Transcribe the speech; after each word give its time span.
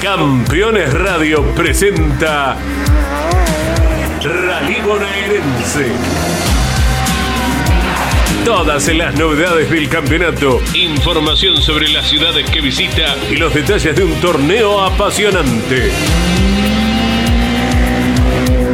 Campeones 0.00 0.94
Radio 0.94 1.42
presenta 1.54 2.56
Rally 4.22 4.80
Bonaerense. 4.80 5.92
Todas 8.42 8.88
las 8.94 9.14
novedades 9.16 9.70
del 9.70 9.90
campeonato, 9.90 10.62
información 10.72 11.58
sobre 11.58 11.90
las 11.90 12.08
ciudades 12.08 12.48
que 12.48 12.62
visita 12.62 13.14
y 13.30 13.36
los 13.36 13.52
detalles 13.52 13.94
de 13.94 14.04
un 14.04 14.14
torneo 14.22 14.80
apasionante. 14.80 15.92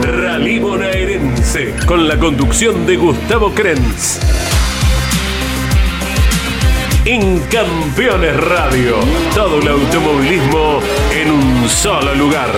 Rally 0.03 0.61
Bonaerense, 0.61 1.75
con 1.87 2.07
la 2.07 2.17
conducción 2.21 2.87
de 2.87 2.97
Gustavo 2.97 3.53
Krenz. 3.53 4.46
En 7.09 7.39
Campeones 7.43 8.37
Radio, 8.37 8.97
todo 9.33 9.61
el 9.61 9.69
automovilismo 9.69 10.81
en 11.13 11.31
un 11.31 11.69
solo 11.69 12.13
lugar. 12.17 12.51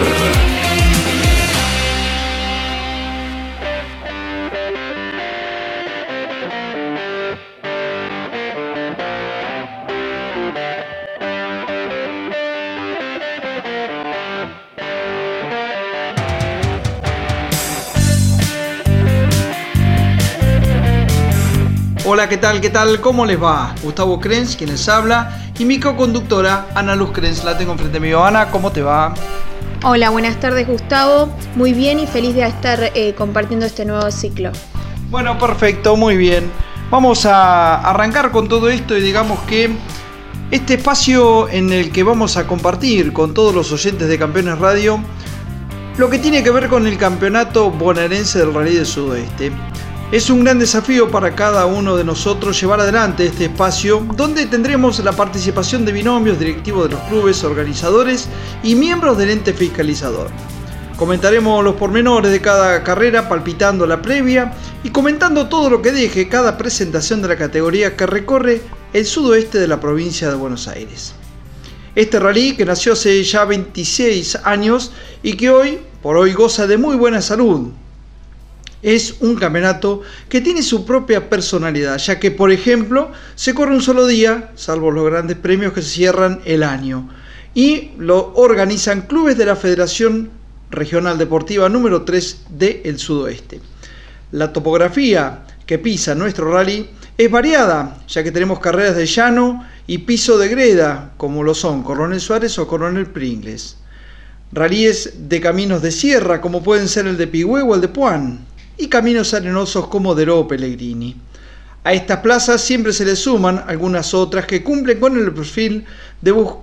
Hola, 22.11 22.27
¿qué 22.27 22.39
tal? 22.39 22.62
¿Qué 22.62 22.71
tal? 22.71 23.03
¿Cómo 23.03 23.27
les 23.27 23.41
va? 23.41 23.75
Gustavo 23.83 24.19
Krenz, 24.19 24.57
quien 24.57 24.71
les 24.71 24.89
habla, 24.89 25.43
y 25.59 25.66
mi 25.66 25.79
co-conductora, 25.79 26.69
Ana 26.75 26.97
Luz 26.97 27.11
Krenz. 27.12 27.45
La 27.45 27.59
tengo 27.59 27.73
enfrente 27.73 28.01
mío. 28.01 28.25
Ana, 28.25 28.51
¿cómo 28.51 28.73
te 28.73 28.80
va? 28.80 29.12
Hola, 29.85 30.09
buenas 30.09 30.41
tardes 30.41 30.66
Gustavo. 30.66 31.29
Muy 31.55 31.74
bien 31.74 32.01
y 32.01 32.07
feliz 32.07 32.35
de 32.35 32.47
estar 32.47 32.93
eh, 32.95 33.15
compartiendo 33.15 33.66
este 33.66 33.85
nuevo 33.85 34.10
ciclo. 34.10 34.52
Bueno, 35.10 35.38
perfecto, 35.38 35.97
muy 35.97 36.16
bien. 36.16 36.51
Vamos 36.91 37.27
a 37.27 37.74
arrancar 37.82 38.30
con 38.30 38.49
todo 38.49 38.71
esto 38.71 38.97
y 38.97 39.02
digamos 39.02 39.41
que 39.41 39.77
este 40.51 40.75
espacio 40.77 41.47
en 41.51 41.75
el 41.75 41.93
que 41.93 42.04
vamos 42.04 42.38
a 42.38 42.47
compartir 42.47 43.13
con 43.13 43.35
todos 43.35 43.54
los 43.54 43.71
oyentes 43.71 44.09
de 44.09 44.19
Campeones 44.19 44.59
Radio 44.59 44.99
lo 45.99 46.09
que 46.09 46.19
tiene 46.19 46.43
que 46.43 46.51
ver 46.51 46.69
con 46.69 46.87
el 46.87 46.97
campeonato 46.97 47.71
bonaerense 47.71 48.38
del 48.38 48.54
Rally 48.54 48.77
del 48.77 48.87
Sudoeste. 48.87 49.52
Es 50.10 50.30
un 50.30 50.42
gran 50.42 50.59
desafío 50.59 51.10
para 51.10 51.34
cada 51.34 51.66
uno 51.66 51.95
de 51.95 52.02
nosotros 52.02 52.59
llevar 52.59 52.80
adelante 52.80 53.26
este 53.26 53.45
espacio 53.45 54.06
donde 54.16 54.46
tendremos 54.46 55.04
la 55.04 55.12
participación 55.12 55.84
de 55.84 55.92
binomios, 55.92 56.38
directivos 56.38 56.88
de 56.88 56.95
los 56.95 57.04
clubes, 57.10 57.45
organizadores 57.45 58.26
y 58.62 58.74
miembros 58.74 59.18
del 59.18 59.29
ente 59.29 59.52
fiscalizador. 59.52 60.30
Comentaremos 60.96 61.62
los 61.62 61.74
pormenores 61.74 62.32
de 62.32 62.40
cada 62.40 62.82
carrera 62.82 63.29
palpitando 63.29 63.86
la 63.86 64.00
previa 64.00 64.54
y 64.82 64.88
comentando 64.88 65.47
todo 65.50 65.69
lo 65.69 65.82
que 65.82 65.92
deje 65.92 66.26
cada 66.26 66.56
presentación 66.56 67.20
de 67.20 67.28
la 67.28 67.36
categoría 67.36 67.94
que 67.94 68.06
recorre 68.06 68.62
el 68.94 69.04
sudoeste 69.04 69.59
de 69.59 69.69
la 69.69 69.78
provincia 69.78 70.31
de 70.31 70.36
Buenos 70.36 70.69
Aires. 70.69 71.12
Este 71.94 72.19
rally 72.19 72.56
que 72.56 72.64
nació 72.64 72.94
hace 72.94 73.22
ya 73.25 73.44
26 73.44 74.38
años 74.44 74.91
y 75.22 75.34
que 75.34 75.50
hoy 75.50 75.81
por 76.00 76.16
hoy 76.16 76.32
goza 76.32 76.66
de 76.66 76.78
muy 76.78 76.97
buena 76.97 77.20
salud, 77.20 77.72
es 78.82 79.16
un 79.21 79.34
campeonato 79.37 80.03
que 80.28 80.41
tiene 80.41 80.62
su 80.62 80.84
propia 80.84 81.28
personalidad, 81.28 81.98
ya 81.98 82.19
que, 82.19 82.31
por 82.31 82.53
ejemplo, 82.53 83.10
se 83.34 83.54
corre 83.54 83.75
un 83.75 83.82
solo 83.82 84.06
día, 84.06 84.53
salvo 84.54 84.91
los 84.91 85.04
grandes 85.04 85.37
premios 85.37 85.72
que 85.72 85.82
se 85.82 85.88
cierran 85.88 86.41
el 86.44 86.62
año, 86.62 87.09
y 87.54 87.93
lo 87.98 88.32
organizan 88.34 89.03
clubes 89.03 89.37
de 89.37 89.47
la 89.47 89.56
Federación 89.56 90.31
Regional 90.70 91.19
Deportiva 91.19 91.69
número 91.69 92.03
3 92.03 92.44
del 92.50 92.98
Sudoeste. 92.98 93.60
La 94.32 94.53
topografía 94.53 95.44
que 95.66 95.78
pisa 95.78 96.14
nuestro 96.14 96.53
rally 96.53 96.88
es 97.16 97.30
variada, 97.30 97.98
ya 98.06 98.22
que 98.22 98.30
tenemos 98.30 98.60
carreras 98.60 98.94
de 98.94 99.06
llano 99.06 99.66
y 99.86 99.98
piso 99.98 100.38
de 100.38 100.48
greda, 100.48 101.12
como 101.16 101.42
lo 101.42 101.54
son 101.54 101.82
Coronel 101.82 102.20
Suárez 102.20 102.58
o 102.58 102.69
Coronel 102.69 103.06
Pringles. 103.06 103.78
Rallyes 104.53 105.28
de 105.28 105.41
caminos 105.41 105.82
de 105.82 105.91
sierra, 105.91 106.41
como 106.41 106.62
pueden 106.62 106.88
ser 106.88 107.06
el 107.06 107.16
de 107.16 107.26
Pigüe 107.26 107.62
o 107.62 107.74
el 107.74 107.80
de 107.80 107.88
Puan 107.88 108.47
y 108.78 108.89
caminos 108.89 109.34
arenosos 109.34 109.89
como 109.89 110.15
Deró 110.15 110.47
Pellegrini. 110.47 111.16
A 111.84 111.93
estas 111.93 112.21
plazas 112.21 112.61
siempre 112.61 112.93
se 112.93 113.05
le 113.05 113.16
suman 113.16 113.65
algunas 113.66 114.15
otras 114.15 114.47
que 114.47 114.62
cumplen 114.62 115.00
con 115.00 115.16
el 115.16 115.33
perfil 115.33 115.84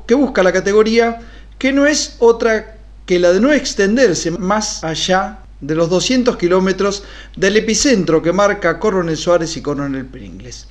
que 0.08 0.16
busca 0.16 0.44
la 0.44 0.54
categoría, 0.54 1.20
que 1.58 1.74
no 1.74 1.86
es 1.86 2.16
otra 2.20 2.78
que 3.06 3.20
la 3.20 3.34
de 3.34 3.42
no 3.42 3.52
extenderse 3.52 4.32
más 4.32 4.84
allá 4.84 5.40
de 5.62 5.76
los 5.76 5.90
200 5.90 6.38
kilómetros 6.38 7.04
del 7.36 7.58
epicentro 7.58 8.22
que 8.22 8.34
marca 8.34 8.80
Coronel 8.80 9.18
Suárez 9.18 9.58
y 9.58 9.62
Coronel 9.62 10.06
Pringles. 10.06 10.68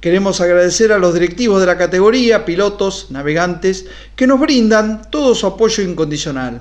Queremos 0.00 0.40
agradecer 0.40 0.92
a 0.92 0.98
los 0.98 1.14
directivos 1.14 1.60
de 1.60 1.66
la 1.66 1.76
categoría, 1.76 2.44
pilotos, 2.44 3.08
navegantes, 3.10 3.86
que 4.14 4.28
nos 4.28 4.38
brindan 4.38 5.10
todo 5.10 5.34
su 5.34 5.46
apoyo 5.46 5.82
incondicional 5.82 6.60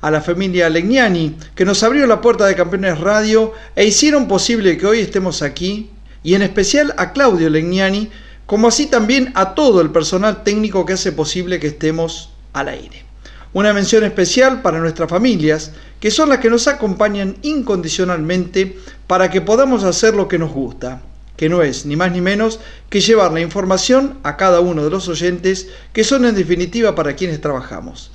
a 0.00 0.10
la 0.10 0.20
familia 0.20 0.68
Legnani, 0.68 1.36
que 1.54 1.64
nos 1.64 1.82
abrió 1.82 2.06
la 2.06 2.20
puerta 2.20 2.46
de 2.46 2.54
Campeones 2.54 3.00
Radio 3.00 3.52
e 3.74 3.86
hicieron 3.86 4.28
posible 4.28 4.76
que 4.76 4.86
hoy 4.86 5.00
estemos 5.00 5.42
aquí, 5.42 5.90
y 6.22 6.34
en 6.34 6.42
especial 6.42 6.94
a 6.96 7.12
Claudio 7.12 7.50
Legnani, 7.50 8.10
como 8.46 8.68
así 8.68 8.86
también 8.86 9.32
a 9.34 9.54
todo 9.54 9.80
el 9.80 9.90
personal 9.90 10.44
técnico 10.44 10.86
que 10.86 10.92
hace 10.94 11.12
posible 11.12 11.58
que 11.58 11.68
estemos 11.68 12.30
al 12.52 12.68
aire. 12.68 13.04
Una 13.52 13.72
mención 13.72 14.04
especial 14.04 14.62
para 14.62 14.80
nuestras 14.80 15.08
familias, 15.08 15.72
que 15.98 16.10
son 16.10 16.28
las 16.28 16.38
que 16.38 16.50
nos 16.50 16.68
acompañan 16.68 17.36
incondicionalmente 17.42 18.76
para 19.06 19.30
que 19.30 19.40
podamos 19.40 19.82
hacer 19.82 20.14
lo 20.14 20.28
que 20.28 20.38
nos 20.38 20.52
gusta, 20.52 21.00
que 21.36 21.48
no 21.48 21.62
es 21.62 21.86
ni 21.86 21.96
más 21.96 22.12
ni 22.12 22.20
menos 22.20 22.60
que 22.90 23.00
llevar 23.00 23.32
la 23.32 23.40
información 23.40 24.18
a 24.22 24.36
cada 24.36 24.60
uno 24.60 24.84
de 24.84 24.90
los 24.90 25.08
oyentes, 25.08 25.68
que 25.92 26.04
son 26.04 26.24
en 26.24 26.34
definitiva 26.34 26.94
para 26.94 27.16
quienes 27.16 27.40
trabajamos. 27.40 28.10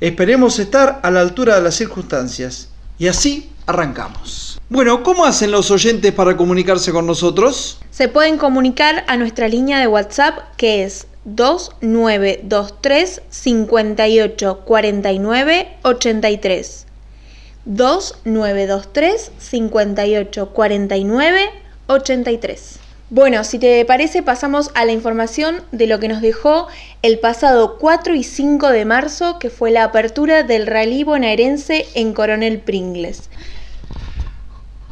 Esperemos 0.00 0.58
estar 0.58 1.00
a 1.02 1.10
la 1.10 1.20
altura 1.20 1.54
de 1.56 1.62
las 1.62 1.74
circunstancias. 1.74 2.68
Y 2.98 3.08
así 3.08 3.50
arrancamos. 3.66 4.60
Bueno, 4.68 5.02
¿cómo 5.02 5.24
hacen 5.24 5.50
los 5.50 5.70
oyentes 5.70 6.12
para 6.12 6.36
comunicarse 6.36 6.92
con 6.92 7.06
nosotros? 7.06 7.78
Se 7.90 8.08
pueden 8.08 8.36
comunicar 8.36 9.04
a 9.08 9.16
nuestra 9.16 9.48
línea 9.48 9.78
de 9.80 9.86
WhatsApp 9.86 10.38
que 10.56 10.84
es 10.84 11.06
2923 11.24 13.22
58 13.30 14.60
49 14.64 15.78
83. 15.82 16.86
2923 17.64 19.32
58 19.38 20.48
49 20.50 21.50
83. 21.86 22.85
Bueno, 23.08 23.44
si 23.44 23.60
te 23.60 23.84
parece, 23.84 24.24
pasamos 24.24 24.72
a 24.74 24.84
la 24.84 24.90
información 24.90 25.62
de 25.70 25.86
lo 25.86 26.00
que 26.00 26.08
nos 26.08 26.20
dejó 26.20 26.66
el 27.02 27.20
pasado 27.20 27.78
4 27.78 28.16
y 28.16 28.24
5 28.24 28.70
de 28.70 28.84
marzo, 28.84 29.38
que 29.38 29.48
fue 29.48 29.70
la 29.70 29.84
apertura 29.84 30.42
del 30.42 30.66
rally 30.66 31.04
bonaerense 31.04 31.86
en 31.94 32.12
Coronel 32.12 32.58
Pringles. 32.58 33.30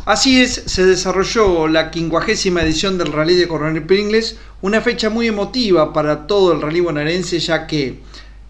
Así 0.05 0.41
es, 0.41 0.63
se 0.67 0.87
desarrolló 0.87 1.67
la 1.67 1.91
quincuagésima 1.91 2.63
edición 2.63 2.99
del 2.99 3.11
rally 3.11 3.35
de 3.35 3.49
Coronel 3.49 3.83
Pringles, 3.83 4.37
una 4.63 4.81
fecha 4.81 5.11
muy 5.11 5.27
emotiva 5.27 5.93
para 5.93 6.29
todo 6.29 6.53
el 6.53 6.63
rally 6.63 6.81
bonaerense, 6.81 7.41
ya 7.41 7.67
que 7.67 7.99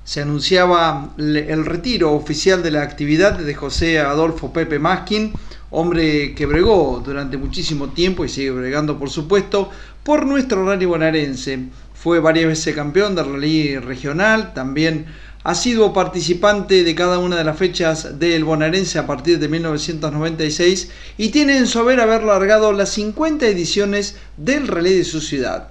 se 0.04 0.20
anunciaba 0.20 1.14
el 1.16 1.64
retiro 1.64 2.12
oficial 2.12 2.62
de 2.62 2.70
la 2.70 2.82
actividad 2.82 3.38
de 3.38 3.54
José 3.54 3.98
Adolfo 3.98 4.52
Pepe 4.52 4.78
Maskin, 4.78 5.32
hombre 5.74 6.34
que 6.34 6.46
bregó 6.46 7.02
durante 7.04 7.36
muchísimo 7.36 7.88
tiempo 7.88 8.24
y 8.24 8.28
sigue 8.28 8.52
bregando 8.52 8.98
por 8.98 9.10
supuesto 9.10 9.70
por 10.02 10.24
nuestro 10.24 10.64
rally 10.64 10.86
bonaerense. 10.86 11.58
Fue 11.94 12.20
varias 12.20 12.46
veces 12.46 12.74
campeón 12.74 13.14
del 13.14 13.32
rally 13.32 13.78
regional, 13.78 14.54
también 14.54 15.06
ha 15.42 15.54
sido 15.54 15.92
participante 15.92 16.84
de 16.84 16.94
cada 16.94 17.18
una 17.18 17.36
de 17.36 17.44
las 17.44 17.58
fechas 17.58 18.18
del 18.18 18.44
bonaerense 18.44 18.98
a 18.98 19.06
partir 19.06 19.38
de 19.38 19.48
1996 19.48 20.90
y 21.18 21.28
tiene 21.28 21.58
en 21.58 21.66
su 21.66 21.80
haber 21.80 22.00
haber 22.00 22.22
largado 22.22 22.72
las 22.72 22.90
50 22.90 23.46
ediciones 23.46 24.16
del 24.36 24.68
rally 24.68 24.94
de 24.94 25.04
su 25.04 25.20
ciudad. 25.20 25.70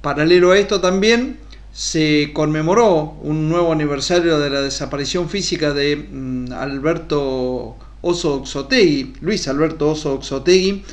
Paralelo 0.00 0.52
a 0.52 0.58
esto 0.58 0.80
también 0.80 1.38
se 1.72 2.30
conmemoró 2.32 3.18
un 3.22 3.48
nuevo 3.48 3.72
aniversario 3.72 4.38
de 4.38 4.48
la 4.48 4.60
desaparición 4.60 5.28
física 5.28 5.74
de 5.74 5.96
mm, 5.96 6.52
Alberto 6.52 7.76
Oso 8.04 8.34
Oxotegui, 8.34 9.14
Luis 9.22 9.48
Alberto 9.48 9.90
Oso 9.90 10.14
Oxotegui, 10.14 10.84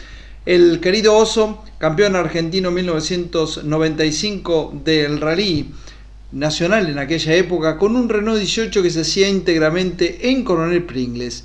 el 0.45 0.79
querido 0.79 1.17
Oso, 1.17 1.63
campeón 1.77 2.15
argentino 2.15 2.71
1995 2.71 4.81
del 4.83 5.19
rally 5.19 5.69
nacional 6.31 6.89
en 6.89 6.99
aquella 6.99 7.35
época, 7.35 7.77
con 7.77 7.95
un 7.95 8.07
Renault 8.07 8.39
18 8.39 8.81
que 8.81 8.89
se 8.89 9.01
hacía 9.01 9.27
íntegramente 9.27 10.29
en 10.29 10.43
Coronel 10.43 10.83
Pringles. 10.83 11.43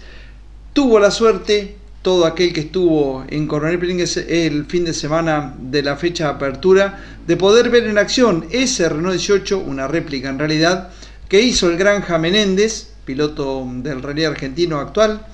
Tuvo 0.72 1.00
la 1.00 1.10
suerte, 1.10 1.76
todo 2.02 2.24
aquel 2.24 2.52
que 2.52 2.60
estuvo 2.60 3.24
en 3.28 3.48
Coronel 3.48 3.80
Pringles 3.80 4.16
el 4.16 4.66
fin 4.66 4.84
de 4.84 4.94
semana 4.94 5.56
de 5.58 5.82
la 5.82 5.96
fecha 5.96 6.24
de 6.24 6.30
apertura, 6.30 7.02
de 7.26 7.36
poder 7.36 7.70
ver 7.70 7.88
en 7.88 7.98
acción 7.98 8.46
ese 8.50 8.88
Renault 8.88 9.16
18, 9.16 9.58
una 9.58 9.88
réplica 9.88 10.28
en 10.28 10.38
realidad, 10.38 10.90
que 11.28 11.42
hizo 11.42 11.68
el 11.68 11.76
Granja 11.76 12.18
Menéndez, 12.18 12.92
piloto 13.04 13.66
del 13.82 14.02
rally 14.02 14.24
argentino 14.24 14.78
actual, 14.78 15.26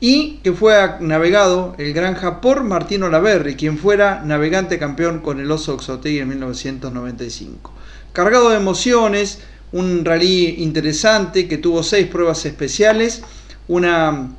y 0.00 0.40
que 0.42 0.52
fue 0.52 0.74
navegado 1.00 1.74
el 1.78 1.92
Granja 1.92 2.40
por 2.40 2.64
Martino 2.64 3.08
Laverri, 3.08 3.54
quien 3.54 3.78
fuera 3.78 4.22
navegante 4.24 4.78
campeón 4.78 5.20
con 5.20 5.40
el 5.40 5.50
Oso 5.50 5.74
Oxotegui 5.74 6.18
en 6.18 6.28
1995. 6.28 7.72
Cargado 8.12 8.50
de 8.50 8.56
emociones, 8.56 9.40
un 9.72 10.04
rally 10.04 10.56
interesante 10.58 11.48
que 11.48 11.58
tuvo 11.58 11.82
seis 11.82 12.06
pruebas 12.06 12.44
especiales, 12.46 13.22
una 13.68 14.30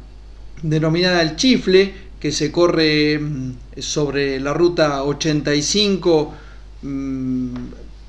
denominada 0.62 1.22
el 1.22 1.36
Chifle, 1.36 1.94
que 2.20 2.32
se 2.32 2.52
corre 2.52 3.20
mm, 3.20 3.52
sobre 3.80 4.40
la 4.40 4.54
ruta 4.54 5.04
85 5.04 6.34
mm, 6.82 7.56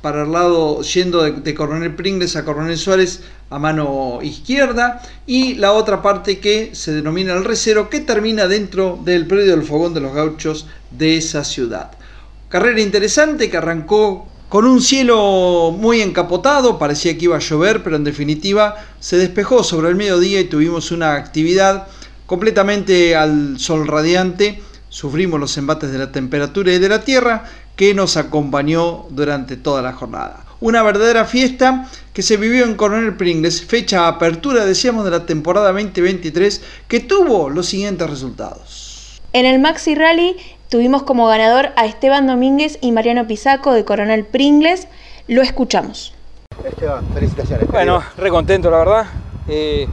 para 0.06 0.22
el 0.22 0.30
lado 0.30 0.82
yendo 0.82 1.24
de, 1.24 1.54
Coronel 1.56 1.96
Pringles 1.96 2.36
a 2.36 2.44
Coronel 2.44 2.78
Suárez 2.78 3.22
a 3.50 3.58
mano 3.58 4.20
izquierda 4.22 5.02
y 5.26 5.54
la 5.54 5.72
otra 5.72 6.00
parte 6.00 6.38
que 6.38 6.76
se 6.76 6.94
denomina 6.94 7.32
el 7.32 7.44
recero 7.44 7.90
que 7.90 7.98
termina 7.98 8.46
dentro 8.46 9.00
del 9.04 9.26
predio 9.26 9.50
del 9.50 9.66
fogón 9.66 9.94
de 9.94 10.00
los 10.00 10.14
gauchos 10.14 10.68
de 10.92 11.16
esa 11.16 11.42
ciudad. 11.42 11.90
Carrera 12.48 12.80
interesante 12.80 13.50
que 13.50 13.56
arrancó 13.56 14.28
con 14.48 14.64
un 14.64 14.80
cielo 14.80 15.74
muy 15.76 16.00
encapotado, 16.02 16.78
parecía 16.78 17.18
que 17.18 17.24
iba 17.24 17.34
a 17.34 17.40
llover, 17.40 17.82
pero 17.82 17.96
en 17.96 18.04
definitiva 18.04 18.76
se 19.00 19.16
despejó 19.16 19.64
sobre 19.64 19.88
el 19.88 19.96
mediodía 19.96 20.38
y 20.38 20.44
tuvimos 20.44 20.92
una 20.92 21.14
actividad 21.14 21.88
completamente 22.26 23.16
al 23.16 23.58
sol 23.58 23.88
radiante. 23.88 24.62
Sufrimos 24.88 25.40
los 25.40 25.58
embates 25.58 25.90
de 25.90 25.98
la 25.98 26.12
temperatura 26.12 26.72
y 26.72 26.78
de 26.78 26.88
la 26.88 27.02
tierra 27.02 27.44
que 27.76 27.94
nos 27.94 28.16
acompañó 28.16 29.06
durante 29.10 29.56
toda 29.56 29.82
la 29.82 29.92
jornada. 29.92 30.44
Una 30.60 30.82
verdadera 30.82 31.26
fiesta 31.26 31.88
que 32.12 32.22
se 32.22 32.38
vivió 32.38 32.64
en 32.64 32.74
Coronel 32.74 33.16
Pringles, 33.16 33.62
fecha 33.62 34.08
apertura, 34.08 34.64
decíamos, 34.64 35.04
de 35.04 35.10
la 35.10 35.26
temporada 35.26 35.70
2023, 35.72 36.62
que 36.88 37.00
tuvo 37.00 37.50
los 37.50 37.66
siguientes 37.66 38.08
resultados. 38.08 39.20
En 39.34 39.44
el 39.44 39.58
Maxi 39.60 39.94
Rally 39.94 40.36
Tuvimos 40.68 41.04
como 41.04 41.28
ganador 41.28 41.68
a 41.76 41.86
Esteban 41.86 42.26
Domínguez 42.26 42.78
y 42.80 42.90
Mariano 42.90 43.28
Pisaco 43.28 43.72
de 43.72 43.84
Coronel 43.84 44.24
Pringles. 44.24 44.88
Lo 45.28 45.40
escuchamos. 45.40 46.12
Esteban, 46.64 47.06
felicitaciones. 47.14 47.68
Bueno, 47.68 48.02
re 48.16 48.30
contento 48.30 48.68
la 48.68 48.78
verdad. 48.78 49.06
Eh, 49.46 49.86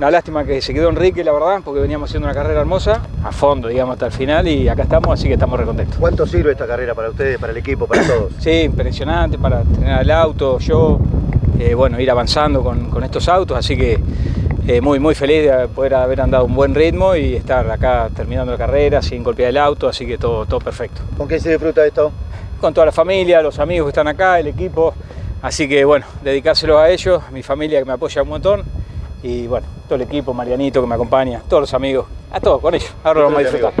una 0.00 0.10
lástima 0.10 0.44
que 0.44 0.62
se 0.62 0.72
quedó 0.72 0.88
Enrique, 0.88 1.22
la 1.22 1.30
verdad, 1.30 1.60
porque 1.62 1.78
veníamos 1.78 2.08
haciendo 2.08 2.26
una 2.26 2.32
carrera 2.34 2.60
hermosa, 2.60 3.02
a 3.22 3.32
fondo, 3.32 3.68
digamos, 3.68 3.92
hasta 3.92 4.06
el 4.06 4.12
final, 4.12 4.48
y 4.48 4.66
acá 4.66 4.84
estamos, 4.84 5.12
así 5.12 5.28
que 5.28 5.34
estamos 5.34 5.60
re 5.60 5.66
contentos. 5.66 5.98
¿Cuánto 5.98 6.26
sirve 6.26 6.52
esta 6.52 6.66
carrera 6.66 6.94
para 6.94 7.10
ustedes, 7.10 7.38
para 7.38 7.52
el 7.52 7.58
equipo, 7.58 7.86
para 7.86 8.06
todos? 8.06 8.32
sí, 8.38 8.62
impresionante, 8.62 9.36
para 9.36 9.60
tener 9.60 10.00
el 10.00 10.10
auto, 10.10 10.58
yo, 10.58 10.98
eh, 11.58 11.74
bueno, 11.74 12.00
ir 12.00 12.10
avanzando 12.10 12.62
con, 12.62 12.88
con 12.88 13.04
estos 13.04 13.28
autos, 13.28 13.58
así 13.58 13.76
que 13.76 14.00
eh, 14.66 14.80
muy, 14.80 14.98
muy 14.98 15.14
feliz 15.14 15.42
de 15.42 15.68
poder 15.68 15.92
haber 15.92 16.22
andado 16.22 16.46
un 16.46 16.54
buen 16.54 16.74
ritmo 16.74 17.14
y 17.14 17.36
estar 17.36 17.70
acá 17.70 18.08
terminando 18.16 18.52
la 18.52 18.58
carrera 18.58 19.02
sin 19.02 19.22
golpear 19.22 19.50
el 19.50 19.58
auto, 19.58 19.86
así 19.86 20.06
que 20.06 20.16
todo, 20.16 20.46
todo 20.46 20.60
perfecto. 20.60 21.02
¿Con 21.18 21.28
qué 21.28 21.38
se 21.38 21.50
disfruta 21.50 21.84
esto? 21.84 22.10
Con 22.58 22.72
toda 22.72 22.86
la 22.86 22.92
familia, 22.92 23.42
los 23.42 23.58
amigos 23.58 23.88
que 23.88 23.90
están 23.90 24.08
acá, 24.08 24.40
el 24.40 24.46
equipo, 24.46 24.94
así 25.42 25.68
que 25.68 25.84
bueno, 25.84 26.06
dedicárselo 26.24 26.78
a 26.78 26.88
ellos, 26.88 27.22
mi 27.32 27.42
familia 27.42 27.80
que 27.80 27.84
me 27.84 27.92
apoya 27.92 28.22
un 28.22 28.30
montón 28.30 28.80
y 29.22 29.46
bueno, 29.46 29.66
todo 29.86 29.96
el 29.96 30.02
equipo, 30.02 30.32
Marianito 30.32 30.80
que 30.80 30.86
me 30.86 30.94
acompaña, 30.94 31.42
todos 31.48 31.62
los 31.62 31.74
amigos, 31.74 32.06
a 32.30 32.40
todos, 32.40 32.60
con 32.60 32.74
ellos. 32.74 32.92
Ahora 33.04 33.20
lo 33.20 33.26
vamos 33.26 33.40
a 33.40 33.42
disfrutar. 33.42 33.72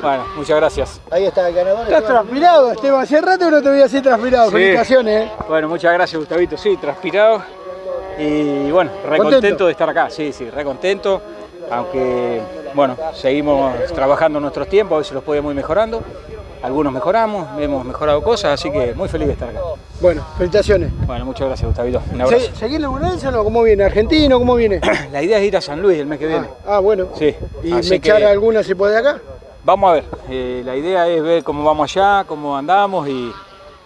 Bueno, 0.00 0.24
muchas 0.36 0.56
gracias. 0.56 1.00
Ahí 1.10 1.24
está 1.24 1.48
el 1.48 1.54
ganador. 1.54 1.86
Estás 1.86 2.04
transpirado, 2.04 2.72
Esteban. 2.72 3.02
Hace 3.02 3.20
rato 3.20 3.50
no 3.50 3.62
te 3.62 3.68
voy 3.70 3.80
a 3.80 3.84
hacer 3.86 4.02
transpirado. 4.02 4.50
Felicitaciones. 4.50 5.26
¿eh? 5.28 5.32
Bueno, 5.48 5.68
muchas 5.68 5.92
gracias, 5.92 6.18
Gustavito. 6.18 6.56
Sí, 6.56 6.76
transpirado 6.76 7.42
y 8.18 8.70
bueno, 8.70 8.92
recontento 9.08 9.66
de 9.66 9.72
estar 9.72 9.88
acá, 9.88 10.08
sí, 10.10 10.32
sí, 10.32 10.48
recontento, 10.48 11.20
aunque 11.70 12.40
bueno, 12.74 12.96
seguimos 13.12 13.74
trabajando 13.92 14.40
nuestros 14.40 14.68
tiempos, 14.68 14.96
a 14.96 14.98
veces 14.98 15.14
los 15.14 15.24
podemos 15.24 15.50
ir 15.50 15.56
mejorando, 15.56 16.02
algunos 16.64 16.94
mejoramos, 16.94 17.60
hemos 17.60 17.84
mejorado 17.84 18.22
cosas, 18.22 18.58
así 18.58 18.70
que 18.70 18.94
muy 18.94 19.06
feliz 19.06 19.26
de 19.26 19.34
estar 19.34 19.50
acá. 19.50 19.60
Bueno, 20.00 20.26
felicitaciones. 20.38 20.90
Bueno, 21.06 21.26
muchas 21.26 21.46
gracias 21.46 21.66
Gustavito, 21.66 22.02
un 22.10 22.22
abrazo. 22.22 22.56
¿Seguir 22.56 22.80
la 22.80 22.88
o 22.88 22.98
no? 22.98 23.44
¿Cómo 23.44 23.62
viene? 23.62 23.84
¿Argentino? 23.84 24.38
¿Cómo 24.38 24.54
viene? 24.54 24.80
la 25.12 25.22
idea 25.22 25.38
es 25.38 25.44
ir 25.44 25.56
a 25.58 25.60
San 25.60 25.82
Luis 25.82 25.98
el 25.98 26.06
mes 26.06 26.18
que 26.18 26.26
viene. 26.26 26.46
Ah, 26.66 26.78
bueno. 26.78 27.08
Sí. 27.18 27.34
¿Y 27.62 27.70
me 27.70 27.96
echar 27.96 28.22
alguna 28.22 28.62
si 28.62 28.74
puede 28.74 28.96
acá? 28.96 29.20
Vamos 29.62 29.90
a 29.90 29.92
ver, 29.92 30.04
eh, 30.30 30.62
la 30.64 30.74
idea 30.74 31.06
es 31.06 31.22
ver 31.22 31.44
cómo 31.44 31.64
vamos 31.64 31.94
allá, 31.94 32.24
cómo 32.26 32.56
andamos 32.56 33.08
y 33.08 33.30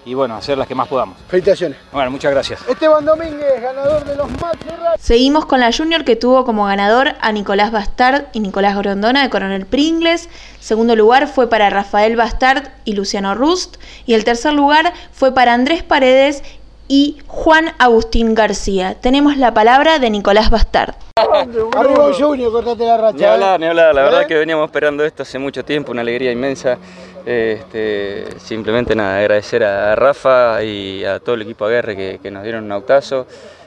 y 0.09 0.15
bueno, 0.15 0.37
hacer 0.37 0.57
las 0.57 0.67
que 0.67 0.75
más 0.75 0.89
podamos. 0.89 1.19
Felicitaciones. 1.29 1.77
Bueno, 1.93 2.11
muchas 2.11 2.33
gracias. 2.33 2.67
Esteban 2.67 3.05
Domínguez, 3.05 3.61
ganador 3.61 4.03
de 4.07 4.17
los 4.17 4.31
Maxi 4.41 4.69
Seguimos 4.99 5.45
con 5.45 5.61
la 5.61 5.71
Junior 5.71 6.03
que 6.03 6.17
tuvo 6.17 6.47
como 6.47 6.65
ganador 6.65 7.13
a 7.21 7.31
Nicolás 7.31 7.73
Bastard 7.73 8.25
y 8.33 8.41
Nicolás 8.41 8.75
Grondona 8.79 9.23
de 9.23 9.29
Coronel 9.29 9.67
Pringles. 9.67 10.31
Segundo 10.61 10.97
lugar 10.97 11.29
fue 11.29 11.51
para 11.51 11.69
Rafael 11.69 12.17
Bastard 12.17 12.71
y 12.87 12.95
Luciano 12.95 13.35
Rust. 13.35 13.77
Y 14.07 14.15
el 14.15 14.25
tercer 14.25 14.55
lugar 14.55 14.95
fue 15.13 15.35
para 15.35 15.53
Andrés 15.53 15.83
Paredes 15.83 16.43
y 16.89 17.19
Juan 17.27 17.73
Agustín 17.79 18.35
García. 18.35 18.95
Tenemos 18.99 19.37
la 19.37 19.53
palabra 19.53 19.99
de 19.99 20.09
Nicolás 20.09 20.49
Bastard. 20.49 20.95
Arriba 21.17 22.11
Junior, 22.19 22.51
cortate 22.51 22.87
la 22.87 22.97
racha. 22.97 23.19
Ni 23.19 23.25
hablar, 23.25 23.61
ni 23.61 23.67
hablar. 23.67 23.95
La 23.95 24.03
verdad 24.03 24.23
¿Eh? 24.23 24.27
que 24.27 24.35
veníamos 24.37 24.65
esperando 24.65 25.05
esto 25.05 25.23
hace 25.23 25.39
mucho 25.39 25.65
tiempo, 25.65 25.93
una 25.93 26.01
alegría 26.01 26.33
inmensa. 26.33 26.79
Este, 27.29 28.25
simplemente 28.39 28.95
nada, 28.95 29.19
agradecer 29.19 29.63
a 29.63 29.95
Rafa 29.95 30.63
y 30.65 31.05
a 31.05 31.21
todo 31.21 31.35
el 31.35 31.43
equipo 31.43 31.67
Aguerre 31.67 32.19
que, 32.23 32.31
nos 32.31 32.43
dieron 32.43 32.65
un 32.65 32.73
autazo 32.73 33.27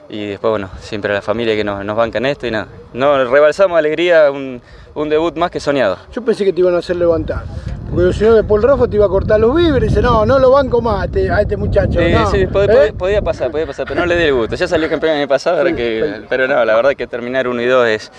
y 0.10 0.30
después, 0.30 0.50
bueno, 0.50 0.72
siempre 0.80 1.12
a 1.12 1.14
la 1.14 1.22
familia 1.22 1.56
que 1.56 1.64
nos, 1.64 1.86
nos 1.86 1.96
banca 1.96 2.18
en 2.18 2.26
esto 2.26 2.48
y 2.48 2.52
nada. 2.52 2.70
No, 2.94 3.24
rebalsamos 3.24 3.78
alegría, 3.78 4.32
un 4.32 5.10
debut 5.10 5.38
más 5.38 5.52
que 5.52 5.60
soñado. 5.60 6.00
Yo 6.12 6.24
pensé 6.24 6.44
que 6.44 6.52
te 6.52 6.62
iban 6.62 6.74
a 6.74 6.80
hacer 6.80 6.96
levantar. 6.96 7.44
Porque 7.92 8.08
el 8.08 8.14
señor 8.14 8.36
de 8.36 8.44
Paul 8.46 8.64
Rojo 8.64 8.88
te 8.88 8.96
iba 8.96 9.06
a 9.06 9.10
cortar 9.10 9.38
los 9.38 9.54
víveres 9.54 9.84
y 9.84 9.88
dice, 9.90 10.02
no, 10.02 10.26
no 10.26 10.40
lo 10.40 10.52
banco 10.52 10.82
más 10.82 11.02
a 11.02 11.06
este, 11.06 11.30
este 11.42 11.58
muchacho. 11.58 12.00
Sí, 12.00 12.14
sí, 12.32 12.38
¿Eh? 12.44 12.94
podía, 12.98 13.22
pasar, 13.22 13.52
podía 13.52 13.68
pasar, 13.68 13.86
pero 13.86 14.00
no 14.00 14.06
le 14.06 14.16
di 14.16 14.24
el 14.24 14.34
gusto. 14.34 14.56
Ya 14.56 14.66
salió 14.66 14.90
campeón 14.90 15.12
el 15.12 15.20
año 15.20 15.28
pasado, 15.28 15.62
que, 15.76 16.22
pero 16.30 16.48
no, 16.48 16.64
la 16.64 16.74
verdad 16.74 16.94
que 16.96 17.06
terminar 17.06 17.50
uno 17.50 17.62
y 17.62 17.66
dos 17.66 17.86
es, 17.86 18.10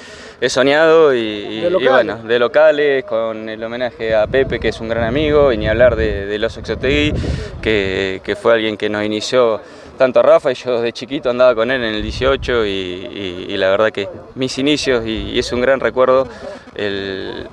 es 0.42 0.52
soñado 0.52 1.14
y, 1.14 1.66
bueno, 1.88 2.18
de 2.18 2.38
locales, 2.38 3.04
con 3.04 3.48
el 3.48 3.64
homenaje 3.64 4.14
a 4.14 4.26
Pepe, 4.26 4.60
que 4.60 4.68
es 4.68 4.78
un 4.78 4.90
gran 4.90 5.04
amigo, 5.04 5.52
y 5.52 5.56
ni 5.56 5.66
hablar 5.68 5.96
de, 5.96 6.26
de 6.26 6.38
Los 6.38 6.58
Exotegui, 6.58 7.14
que, 7.62 8.20
que 8.22 8.36
fue 8.36 8.52
alguien 8.52 8.76
que 8.76 8.90
nos 8.90 9.02
inició 9.02 9.62
tanto 9.96 10.20
a 10.20 10.22
Rafa 10.22 10.52
y 10.52 10.54
yo 10.54 10.80
de 10.80 10.92
chiquito 10.92 11.30
andaba 11.30 11.54
con 11.54 11.70
él 11.70 11.82
en 11.82 11.94
el 11.94 12.02
18 12.02 12.66
y, 12.66 13.56
la 13.56 13.70
verdad 13.70 13.90
que 13.90 14.08
mis 14.34 14.58
inicios 14.58 15.06
y, 15.06 15.38
es 15.38 15.52
un 15.52 15.60
gran 15.60 15.80
recuerdo 15.80 16.28
el, 16.74 17.46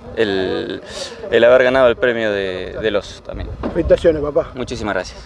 haber 1.32 1.64
ganado 1.64 1.88
el 1.88 1.96
premio 1.96 2.32
de, 2.32 2.92
los 2.92 3.22
también. 3.24 3.50
Felicitaciones, 3.74 4.22
papá. 4.22 4.52
Muchísimas 4.56 4.94
gracias. 4.96 5.20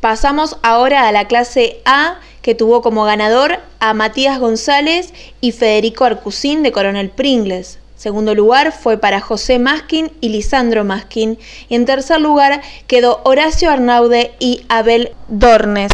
Pasamos 0.00 0.56
ahora 0.62 1.08
a 1.08 1.12
la 1.12 1.26
clase 1.26 1.80
A, 1.84 2.20
que 2.42 2.54
tuvo 2.54 2.82
como 2.82 3.04
ganador 3.04 3.58
a 3.80 3.94
Matías 3.94 4.38
González 4.38 5.12
y 5.40 5.52
Federico 5.52 6.04
Arcusín 6.04 6.62
de 6.62 6.70
Coronel 6.70 7.10
Pringles. 7.10 7.80
Segundo 7.96 8.36
lugar 8.36 8.70
fue 8.70 8.96
para 8.96 9.20
José 9.20 9.58
Maskin 9.58 10.12
y 10.20 10.28
Lisandro 10.28 10.84
Maskin. 10.84 11.36
Y 11.68 11.74
en 11.74 11.84
tercer 11.84 12.20
lugar 12.20 12.62
quedó 12.86 13.20
Horacio 13.24 13.72
Arnaude 13.72 14.30
y 14.38 14.64
Abel 14.68 15.10
Dornes. 15.26 15.90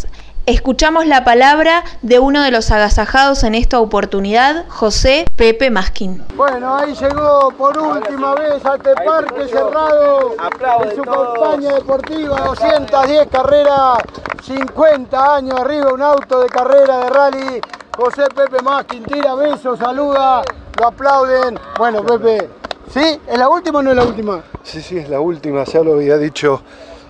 Escuchamos 0.47 1.07
la 1.07 1.25
palabra 1.25 1.85
de 2.03 2.19
uno 2.19 2.43
de 2.43 2.51
los 2.51 2.71
agasajados 2.71 3.45
en 3.45 3.55
esta 3.55 3.81
oportunidad, 3.81 4.67
José 4.69 5.25
Pepe 5.37 5.71
Maskin. 5.71 6.23
Bueno, 6.37 6.77
ahí 6.77 6.95
llegó 6.95 7.51
por 7.57 7.79
última 7.79 8.35
vez 8.35 8.63
a 8.67 8.75
este 8.75 8.93
parque 9.07 9.49
cerrado 9.49 10.37
en 10.85 10.97
su 10.97 11.03
campaña 11.03 11.73
deportiva, 11.73 12.39
210 12.43 13.29
carreras, 13.29 13.99
50 14.43 15.37
años 15.37 15.59
arriba, 15.59 15.95
un 15.95 16.03
auto 16.03 16.43
de 16.43 16.49
carrera 16.51 16.99
de 16.99 17.09
rally. 17.09 17.61
José 17.97 18.25
Pepe 18.35 18.63
Maskin 18.63 19.03
tira 19.05 19.35
besos, 19.37 19.79
saluda, 19.79 20.43
lo 20.79 20.87
aplauden. 20.87 21.59
Bueno, 21.79 22.05
Pepe, 22.05 22.51
¿sí? 22.93 23.19
¿Es 23.27 23.39
la 23.39 23.49
última 23.49 23.79
o 23.79 23.83
no 23.83 23.93
es 23.93 23.97
la 23.97 24.05
última? 24.05 24.43
Sí, 24.63 24.83
sí, 24.83 24.99
es 24.99 25.09
la 25.09 25.21
última, 25.21 25.65
ya 25.65 25.81
lo 25.81 25.95
había 25.95 26.19
dicho. 26.19 26.61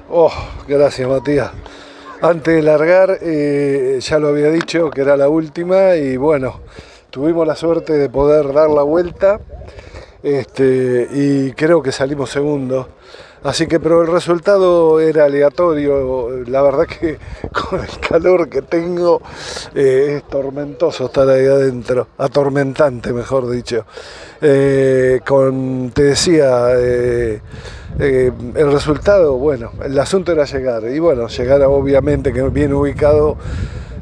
Oh, 0.09 0.31
gracias 0.69 1.09
Matías. 1.09 1.51
Antes 2.25 2.55
de 2.55 2.63
largar, 2.63 3.19
eh, 3.21 3.99
ya 4.01 4.19
lo 4.19 4.29
había 4.29 4.49
dicho 4.49 4.89
que 4.89 5.03
era 5.03 5.15
la 5.15 5.29
última 5.29 5.95
y 5.97 6.17
bueno, 6.17 6.63
tuvimos 7.11 7.47
la 7.47 7.55
suerte 7.55 7.99
de 7.99 8.09
poder 8.09 8.51
dar 8.55 8.71
la 8.71 8.81
vuelta 8.81 9.41
este, 10.23 11.07
y 11.13 11.53
creo 11.53 11.83
que 11.83 11.93
salimos 11.93 12.31
segundo. 12.31 12.89
Así 13.45 13.67
que, 13.67 13.79
pero 13.79 14.01
el 14.01 14.09
resultado 14.09 14.99
era 15.01 15.27
aleatorio. 15.27 16.45
La 16.47 16.63
verdad 16.63 16.87
que 16.87 17.19
con 17.53 17.79
el 17.79 17.99
calor 18.01 18.49
que 18.49 18.63
tengo 18.63 19.21
eh, 19.75 20.17
es 20.17 20.29
tormentoso 20.29 21.07
estar 21.07 21.29
ahí 21.29 21.45
adentro, 21.45 22.09
atormentante, 22.17 23.13
mejor 23.13 23.51
dicho. 23.51 23.85
Eh, 24.41 25.21
con, 25.27 25.91
te 25.95 26.05
decía, 26.05 26.69
eh, 26.75 27.43
el 27.99 28.73
resultado, 28.73 29.35
bueno, 29.35 29.73
el 29.85 29.99
asunto 29.99 30.33
era 30.33 30.47
llegar. 30.47 30.85
Y 30.85 30.99
bueno, 30.99 31.29
llegar 31.29 31.61
obviamente 31.65 32.33
que 32.33 32.41
bien 32.45 32.73
ubicado, 32.73 33.37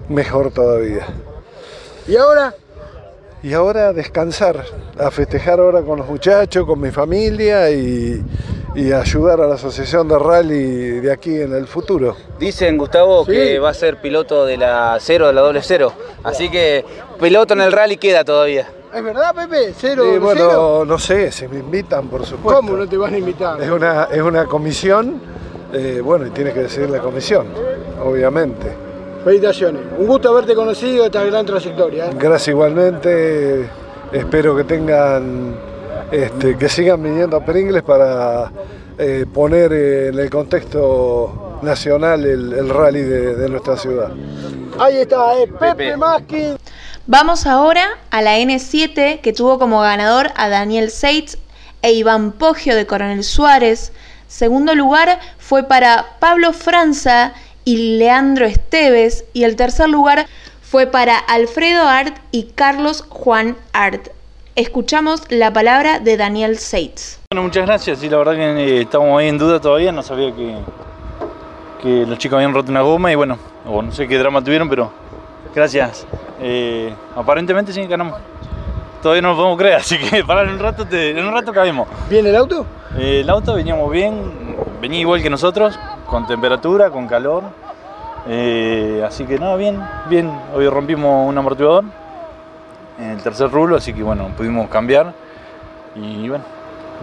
mejor 0.09 0.53
todavía. 0.53 1.05
¿Y 2.07 2.15
ahora? 2.15 2.55
Y 3.43 3.55
ahora 3.55 3.93
descansar, 3.93 4.65
a 4.97 5.11
festejar 5.11 5.59
ahora 5.59 5.83
con 5.83 5.99
los 5.99 6.07
muchachos, 6.07 6.65
con 6.65 6.81
mi 6.81 6.93
familia 6.93 7.69
y, 7.73 8.25
y 8.75 8.93
ayudar 8.93 9.41
a 9.41 9.47
la 9.47 9.55
asociación 9.55 10.09
de 10.09 10.19
rally 10.19 11.00
de 11.00 11.12
aquí 11.12 11.41
en 11.41 11.55
el 11.55 11.67
futuro. 11.67 12.17
Dicen, 12.38 12.79
Gustavo, 12.79 13.25
que 13.25 13.59
va 13.59 13.71
a 13.71 13.75
ser 13.75 14.00
piloto 14.00 14.47
de 14.47 14.57
la 14.57 14.97
cero, 15.00 15.26
de 15.26 15.33
la 15.35 15.43
doble 15.43 15.61
cero. 15.62 15.93
Así 16.25 16.50
que 16.50 16.85
piloto 17.21 17.55
en 17.55 17.61
el 17.61 17.73
rally 17.73 17.97
queda 17.97 18.25
todavía. 18.25 18.69
¿Es 18.95 19.02
verdad, 19.02 19.35
Pepe? 19.35 19.73
¿Cero? 19.76 20.05
Y 20.14 20.19
bueno, 20.19 20.45
cero? 20.49 20.85
no 20.87 20.99
sé, 20.99 21.33
si 21.33 21.49
me 21.49 21.59
invitan, 21.59 22.09
por 22.09 22.26
supuesto. 22.26 22.61
¿Cómo 22.61 22.76
no 22.76 22.87
te 22.87 22.97
van 22.97 23.14
a 23.14 23.19
invitar? 23.19 23.61
Es 23.61 23.71
una, 23.71 24.05
es 24.05 24.21
una 24.21 24.45
comisión, 24.45 25.21
eh, 25.73 26.00
bueno, 26.05 26.26
y 26.26 26.31
tiene 26.31 26.52
que 26.52 26.61
decidir 26.61 26.91
la 26.91 27.00
comisión, 27.00 27.47
obviamente. 28.05 28.75
Felicitaciones. 29.25 29.83
Un 29.99 30.07
gusto 30.07 30.31
haberte 30.31 30.55
conocido 30.55 31.07
esta 31.07 31.25
gran 31.25 31.47
trayectoria. 31.47 32.07
¿eh? 32.07 32.11
Gracias 32.19 32.49
igualmente, 32.49 33.67
espero 34.12 34.55
que 34.57 34.64
tengan, 34.64 35.55
este, 36.12 36.57
que 36.59 36.69
sigan 36.69 37.02
viniendo 37.02 37.37
a 37.38 37.45
Pringles 37.45 37.83
para 37.83 38.52
eh, 38.99 39.25
poner 39.33 39.73
en 39.73 40.19
el 40.19 40.31
contexto 40.31 41.59
nacional 41.62 42.25
el, 42.25 42.52
el 42.52 42.69
rally 42.69 43.00
de, 43.00 43.35
de 43.35 43.49
nuestra 43.49 43.76
ciudad. 43.76 44.12
Ahí 44.78 44.99
está, 44.99 45.38
eh, 45.38 45.49
Pepe, 45.49 45.97
Maskin. 45.97 46.57
Vamos 47.07 47.47
ahora 47.47 47.99
a 48.11 48.23
la 48.23 48.38
N7 48.38 49.21
que 49.21 49.33
tuvo 49.33 49.59
como 49.59 49.81
ganador 49.81 50.31
a 50.37 50.49
Daniel 50.49 50.90
Seitz 50.90 51.38
e 51.81 51.92
Iván 51.92 52.33
Poggio 52.33 52.76
de 52.76 52.87
Coronel 52.87 53.25
Suárez. 53.25 53.92
Segundo 54.28 54.75
lugar 54.75 55.19
fue 55.38 55.64
para 55.64 56.16
Pablo 56.21 56.52
Franza 56.52 57.33
y 57.64 57.99
Leandro 57.99 58.47
Esteves 58.47 59.25
y 59.33 59.45
el 59.45 59.57
tercer 59.57 59.88
lugar 59.88 60.26
fue 60.62 60.87
para 60.87 61.19
Alfredo 61.19 61.83
Art 61.83 62.16
y 62.31 62.45
Carlos 62.54 63.04
Juan 63.09 63.57
Art. 63.73 64.09
Escuchamos 64.54 65.23
la 65.30 65.50
palabra 65.50 65.99
de 65.99 66.18
Daniel 66.18 66.59
Seitz. 66.59 67.21
Bueno, 67.30 67.44
muchas 67.44 67.64
gracias. 67.64 68.00
Sí, 68.00 68.11
la 68.11 68.18
verdad 68.18 68.35
que 68.35 68.42
eh, 68.42 68.82
estábamos 68.82 69.18
ahí 69.18 69.28
en 69.28 69.38
duda 69.38 69.59
todavía. 69.59 69.92
No 69.92 70.02
sabía 70.02 70.30
que, 70.30 70.59
que 71.80 72.04
los 72.04 72.18
chicos 72.18 72.37
habían 72.37 72.52
roto 72.52 72.71
una 72.71 72.82
goma 72.82 73.11
y 73.11 73.14
bueno, 73.14 73.38
o 73.66 73.80
no 73.80 73.90
sé 73.92 74.06
qué 74.06 74.18
drama 74.18 74.44
tuvieron, 74.44 74.68
pero 74.68 74.92
gracias. 75.54 76.06
Eh, 76.38 76.92
aparentemente 77.16 77.73
sí 77.73 77.87
ganamos. 77.87 78.21
Todavía 79.00 79.23
no 79.23 79.30
lo 79.30 79.37
podemos 79.37 79.59
creer, 79.59 79.75
así 79.76 79.97
que 79.97 80.23
para 80.23 80.42
en 80.42 80.50
un 80.50 80.59
rato, 80.59 80.87
te, 80.87 81.18
en 81.18 81.25
un 81.25 81.32
rato 81.32 81.50
cabemos. 81.50 81.88
¿Viene 82.11 82.28
el 82.28 82.37
auto? 82.37 82.66
Eh, 82.99 83.21
el 83.21 83.30
auto 83.30 83.54
veníamos 83.54 83.90
bien, 83.90 84.54
venía 84.82 85.00
igual 85.00 85.23
que 85.23 85.30
nosotros, 85.30 85.78
con 86.06 86.26
temperatura, 86.26 86.90
con 86.90 87.09
calor. 87.09 87.44
Eh, 88.28 89.02
así 89.06 89.25
que 89.25 89.38
no, 89.38 89.56
bien, 89.56 89.82
bien. 90.11 90.30
Hoy 90.54 90.68
rompimos 90.68 91.26
un 91.26 91.38
amortiguador 91.38 92.01
en 92.99 93.11
el 93.11 93.23
tercer 93.23 93.51
rulo, 93.51 93.77
así 93.77 93.93
que 93.93 94.03
bueno, 94.03 94.29
pudimos 94.37 94.69
cambiar. 94.69 95.15
Y 95.95 96.29
bueno, 96.29 96.45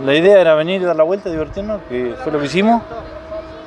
la 0.06 0.16
idea 0.16 0.40
era 0.42 0.56
venir, 0.56 0.84
dar 0.86 0.96
la 0.96 1.04
vuelta, 1.04 1.30
divertirnos, 1.30 1.82
que 1.90 2.16
fue 2.24 2.32
lo 2.32 2.40
que 2.40 2.46
hicimos. 2.46 2.82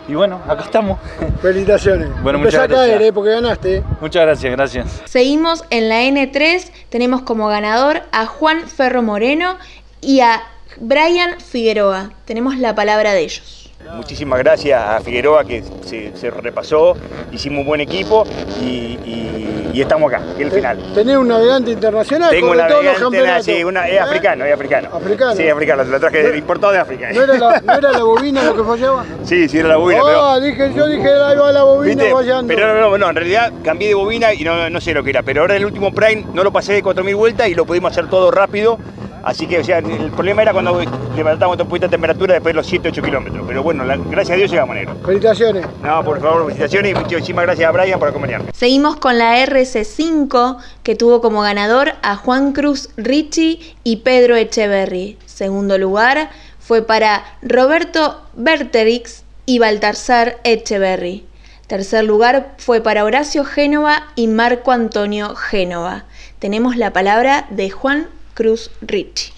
Y 0.09 0.15
bueno, 0.15 0.41
acá 0.49 0.65
estamos. 0.65 0.99
Felicitaciones. 1.41 2.09
Bueno, 2.23 2.39
Empezá 2.39 2.63
muchas 2.63 2.73
a 2.73 2.75
caer, 2.75 2.89
gracias. 2.91 3.09
eh, 3.09 3.13
porque 3.13 3.31
ganaste. 3.31 3.83
Muchas 4.01 4.23
gracias, 4.23 4.53
gracias. 4.53 5.03
Seguimos 5.05 5.65
en 5.71 5.89
la 5.89 6.03
N3, 6.03 6.71
tenemos 6.89 7.23
como 7.23 7.47
ganador 7.49 8.03
a 8.11 8.27
Juan 8.27 8.67
Ferro 8.67 9.03
Moreno 9.03 9.57
y 10.01 10.21
a 10.21 10.43
Brian 10.81 11.39
Figueroa. 11.41 12.11
Tenemos 12.25 12.59
la 12.59 12.75
palabra 12.75 13.13
de 13.13 13.21
ellos. 13.21 13.62
Muchísimas 13.91 14.39
gracias 14.39 14.81
a 14.81 15.01
Figueroa 15.01 15.45
que 15.45 15.63
se, 15.85 16.17
se 16.17 16.31
repasó, 16.31 16.97
hicimos 17.31 17.61
un 17.61 17.67
buen 17.67 17.81
equipo 17.81 18.25
y, 18.61 18.65
y- 19.05 19.71
y 19.75 19.81
estamos 19.81 20.13
acá, 20.13 20.23
que 20.37 20.43
es 20.45 20.49
el 20.49 20.53
final. 20.53 20.93
Tenés 20.95 21.17
un 21.17 21.29
navegante 21.29 21.71
internacional 21.71 22.31
Tengo 22.31 22.51
un 22.51 22.57
navegante, 22.59 23.43
sí, 23.43 23.65
una- 23.65 23.89
es 23.89 23.95
¿Eh? 23.95 24.01
africano, 24.01 24.45
es 24.45 24.53
africano. 24.55 24.89
Africano. 24.95 25.35
Sí, 25.35 25.49
africano, 25.49 25.85
lo 25.85 25.99
traje 26.01 26.37
importado 26.37 26.73
de 26.75 26.79
África. 26.79 27.09
¿No 27.13 27.23
era, 27.23 27.39
la, 27.39 27.61
¿No 27.65 27.73
era 27.75 27.93
la 27.93 28.03
bobina 28.05 28.43
lo 28.43 28.55
que 28.57 28.63
fallaba? 28.65 29.05
Sí, 29.25 29.49
sí, 29.49 29.59
era 29.59 29.69
la 29.69 29.77
bobina, 29.77 30.01
Ah, 30.05 30.37
pero... 30.39 30.41
dije, 30.47 30.73
yo 30.77 30.87
dije, 30.87 31.09
ahí 31.09 31.37
va 31.37 31.53
la 31.53 31.63
bobina 31.65 31.95
¿Viste? 31.95 32.13
fallando. 32.13 32.55
Pero 32.55 32.75
no, 32.75 32.81
no, 32.91 32.99
no, 32.99 33.09
en 33.11 33.17
realidad 33.17 33.53
cambié 33.65 33.89
de 33.89 33.95
bobina 33.95 34.33
y 34.35 34.45
no, 34.45 34.69
no 34.71 34.81
sé 34.81 34.93
lo 34.95 35.03
que 35.03 35.11
era, 35.11 35.23
pero 35.23 35.41
ahora 35.43 35.57
el 35.57 35.65
último 35.65 35.91
Prime 35.93 36.25
no 36.35 36.45
lo 36.45 36.53
pasé 36.53 36.73
de 36.75 36.83
4.000 36.83 37.15
vueltas 37.17 37.49
y 37.49 37.55
lo 37.55 37.65
pudimos 37.65 37.93
hacer 37.93 38.09
todo 38.09 38.31
rápido, 38.31 38.79
así 39.25 39.47
que 39.47 39.61
o 39.61 39.65
sea, 39.65 39.79
el 39.79 40.11
problema 40.11 40.43
era 40.43 40.53
cuando 40.53 40.81
levantamos 41.17 41.59
un 41.59 41.69
poquito 41.69 41.87
de 41.87 41.91
temperatura 41.91 42.35
después 42.35 42.53
de 42.53 42.57
los 42.57 42.67
7, 42.67 42.89
8 42.89 43.03
kilómetros, 43.03 43.45
pero 43.47 43.63
bueno, 43.63 43.85
la- 43.85 43.97
gracias 43.97 44.31
a 44.35 44.37
Dios 44.39 44.51
llegamos 44.51 44.75
negro. 44.77 44.97
Felicitaciones. 45.05 45.67
No, 45.83 46.05
por 46.05 46.21
favor, 46.21 46.43
felicitaciones 46.45 46.93
y 46.93 46.95
muchísimas 46.95 47.45
gracias 47.45 47.69
a 47.69 47.73
Brian 47.73 47.99
por 47.99 48.09
acompañarme. 48.09 48.51
Seguimos 48.53 48.97
con 48.97 49.19
la 49.19 49.39
RC5 49.45 50.59
que 50.83 50.95
tuvo 50.97 51.21
como 51.21 51.43
ganador 51.43 51.93
a 52.03 52.17
Juan 52.17 52.53
Cruz 52.53 52.91
Ricci 52.97 53.75
y 53.85 53.97
Pedro 53.99 54.37
Echeverry. 54.37 55.19
Segundo 55.27 55.79
lugar 55.79 56.31
fue 56.61 56.83
para 56.83 57.25
Roberto 57.43 58.23
Berterix 58.35 59.25
y 59.47 59.59
Baltasar 59.59 60.39
Echeverry. 60.45 61.25
Tercer 61.67 62.05
lugar 62.05 62.55
fue 62.59 62.81
para 62.81 63.05
Horacio 63.05 63.45
Génova 63.45 64.05
y 64.15 64.27
Marco 64.29 64.73
Antonio 64.73 65.35
Génova. 65.35 66.05
Tenemos 66.39 66.77
la 66.77 66.93
palabra 66.93 67.47
de 67.51 67.71
Juan 67.71 68.09
Cruz 68.35 68.71
Ricci. 68.81 69.33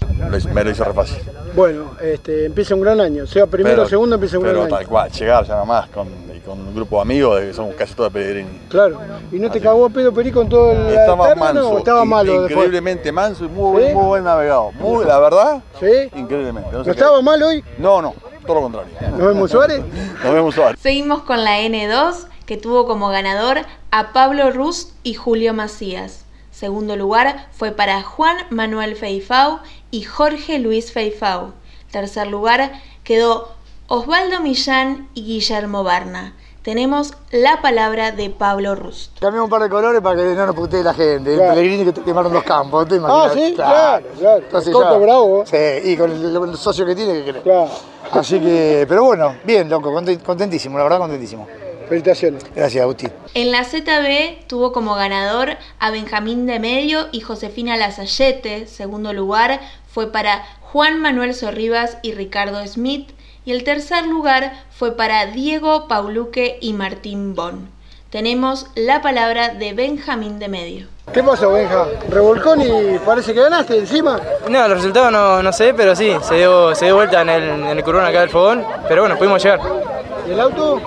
Me 0.53 0.63
lo 0.63 0.69
hizo 0.71 0.83
re 0.83 0.93
fácil. 0.93 1.17
Bueno, 1.55 1.91
este, 2.01 2.45
empieza 2.45 2.75
un 2.75 2.81
gran 2.81 2.99
año. 3.01 3.25
Sea 3.27 3.45
primero 3.47 3.73
o 3.75 3.77
Pero- 3.79 3.89
segundo, 3.89 4.15
empieza 4.15 4.37
un 4.37 4.43
pero 4.43 4.59
gran 4.61 4.67
año. 4.67 4.77
tal 4.77 4.87
cual, 4.87 5.11
llegar 5.11 5.45
ya 5.45 5.55
nomás 5.57 5.89
con, 5.89 6.07
y 6.35 6.39
con 6.39 6.59
un 6.59 6.73
grupo 6.75 6.97
de 6.97 7.01
amigos, 7.01 7.39
que 7.41 7.53
somos 7.53 7.75
casi 7.75 7.93
todos 7.93 8.11
de 8.13 8.19
Pellegrini. 8.19 8.59
Claro. 8.69 8.99
¿Y 9.31 9.39
no 9.39 9.49
te 9.51 9.59
cagó 9.61 9.85
a 9.85 9.89
pedo 9.89 10.13
Perico 10.13 10.41
en 10.41 10.49
todo 10.49 10.71
el 10.71 10.93
Estaba 10.95 11.27
terreno 11.29 11.45
manso, 11.45 11.69
o 11.71 11.77
estaba 11.79 12.03
in- 12.03 12.09
malo 12.09 12.31
después? 12.33 12.51
increíblemente 12.51 13.11
manso 13.11 13.45
y 13.45 13.47
muy, 13.49 13.83
¿Sí? 13.87 13.93
muy 13.93 14.05
buen 14.05 14.23
navegado. 14.23 14.71
Muy, 14.73 15.05
la 15.05 15.19
verdad, 15.19 15.61
¿Sí? 15.79 16.09
increíblemente. 16.15 16.69
¿No 16.71 16.83
sé 16.83 16.91
estaba 16.91 17.21
mal 17.21 17.41
hoy? 17.43 17.63
No, 17.77 18.01
no, 18.01 18.13
todo 18.45 18.55
lo 18.55 18.61
contrario. 18.61 18.93
¿Nos 19.11 19.19
vemos 19.27 19.51
Suárez? 19.51 19.81
Nos 20.23 20.33
vemos 20.33 20.55
Suárez. 20.55 20.79
Seguimos 20.81 21.23
con 21.23 21.43
la 21.43 21.59
N2 21.61 22.27
que 22.45 22.57
tuvo 22.57 22.85
como 22.85 23.09
ganador 23.09 23.59
a 23.91 24.13
Pablo 24.13 24.51
Rust 24.51 24.91
y 25.03 25.15
Julio 25.15 25.53
Macías. 25.53 26.24
Segundo 26.65 26.95
lugar 26.95 27.45
fue 27.51 27.69
para 27.73 28.01
Juan 28.01 28.37
Manuel 28.49 28.95
Feifau 28.95 29.59
y 29.91 30.01
Jorge 30.01 30.57
Luis 30.57 30.91
Feifau. 30.91 31.51
Tercer 31.91 32.25
lugar 32.25 32.71
quedó 33.03 33.49
Osvaldo 33.85 34.39
Millán 34.39 35.07
y 35.13 35.23
Guillermo 35.25 35.83
Barna. 35.83 36.33
Tenemos 36.63 37.13
la 37.29 37.61
palabra 37.61 38.11
de 38.13 38.31
Pablo 38.31 38.73
Rust. 38.73 39.19
Cambiamos 39.19 39.45
un 39.45 39.51
par 39.51 39.61
de 39.61 39.69
colores 39.69 40.01
para 40.01 40.15
que 40.15 40.23
no 40.33 40.47
nos 40.47 40.55
putee 40.55 40.81
la 40.81 40.95
gente. 40.95 41.35
Claro. 41.35 41.51
El 41.51 41.55
Pellegrini 41.57 41.85
que 41.85 41.91
te 41.91 42.01
quemaron 42.01 42.33
dos 42.33 42.43
campos, 42.43 42.87
¿te 42.87 42.95
Ah, 42.95 42.97
imaginas? 42.97 43.33
sí, 43.35 43.53
claro, 43.53 44.05
claro. 44.17 44.37
Entonces 44.43 44.73
ya- 44.73 44.93
bravo. 44.93 45.43
Sí, 45.45 45.57
y 45.83 45.95
con 45.97 46.11
el, 46.11 46.35
el 46.49 46.57
socio 46.57 46.83
que 46.83 46.95
tiene, 46.95 47.13
que 47.23 47.29
cree. 47.29 47.41
Claro. 47.43 47.69
Así 48.11 48.39
que, 48.39 48.87
pero 48.89 49.03
bueno, 49.03 49.35
bien, 49.43 49.69
loco, 49.69 49.91
content- 49.91 50.23
contentísimo, 50.23 50.79
la 50.79 50.85
verdad, 50.85 50.97
contentísimo. 50.97 51.45
Felicitaciones. 51.87 52.43
Gracias, 52.55 52.81
Agustín. 52.81 53.11
En 53.35 53.51
la 53.51 53.65
ZB 53.65 54.47
tuvo 54.47 54.71
como 54.71 54.95
ganador 54.95 55.57
a 55.77 55.91
Benjamín 55.91 56.45
de 56.45 56.57
Medio 56.57 57.07
y 57.11 57.19
Josefina 57.19 57.75
Lazayete. 57.75 58.65
Segundo 58.65 59.11
lugar 59.11 59.59
fue 59.93 60.09
para 60.09 60.45
Juan 60.61 61.01
Manuel 61.01 61.33
Sorribas 61.33 61.97
y 62.01 62.13
Ricardo 62.13 62.65
Smith. 62.65 63.09
Y 63.43 63.51
el 63.51 63.65
tercer 63.65 64.07
lugar 64.07 64.53
fue 64.71 64.95
para 64.95 65.25
Diego 65.25 65.89
Pauluque 65.89 66.59
y 66.61 66.71
Martín 66.71 67.35
Bon. 67.35 67.67
Tenemos 68.09 68.67
la 68.75 69.01
palabra 69.01 69.49
de 69.49 69.73
Benjamín 69.73 70.39
de 70.39 70.47
Medio. 70.47 70.87
¿Qué 71.13 71.21
pasó, 71.21 71.51
Benja? 71.51 71.87
Revolcón 72.07 72.61
y 72.61 72.97
parece 72.99 73.33
que 73.33 73.41
ganaste 73.41 73.79
encima. 73.79 74.17
No, 74.49 74.65
los 74.69 74.77
resultados 74.77 75.11
no, 75.11 75.43
no 75.43 75.51
sé, 75.51 75.73
pero 75.73 75.93
sí, 75.93 76.15
se 76.21 76.35
dio, 76.35 76.73
se 76.73 76.85
dio 76.85 76.95
vuelta 76.95 77.21
en 77.23 77.27
el, 77.27 77.43
en 77.43 77.65
el 77.65 77.83
curvón 77.83 78.05
acá 78.05 78.21
del 78.21 78.29
fogón, 78.29 78.65
pero 78.87 79.01
bueno, 79.01 79.17
pudimos 79.17 79.43
llegar. 79.43 79.59
¿Y 80.27 80.31
el 80.31 80.39
auto? 80.39 80.81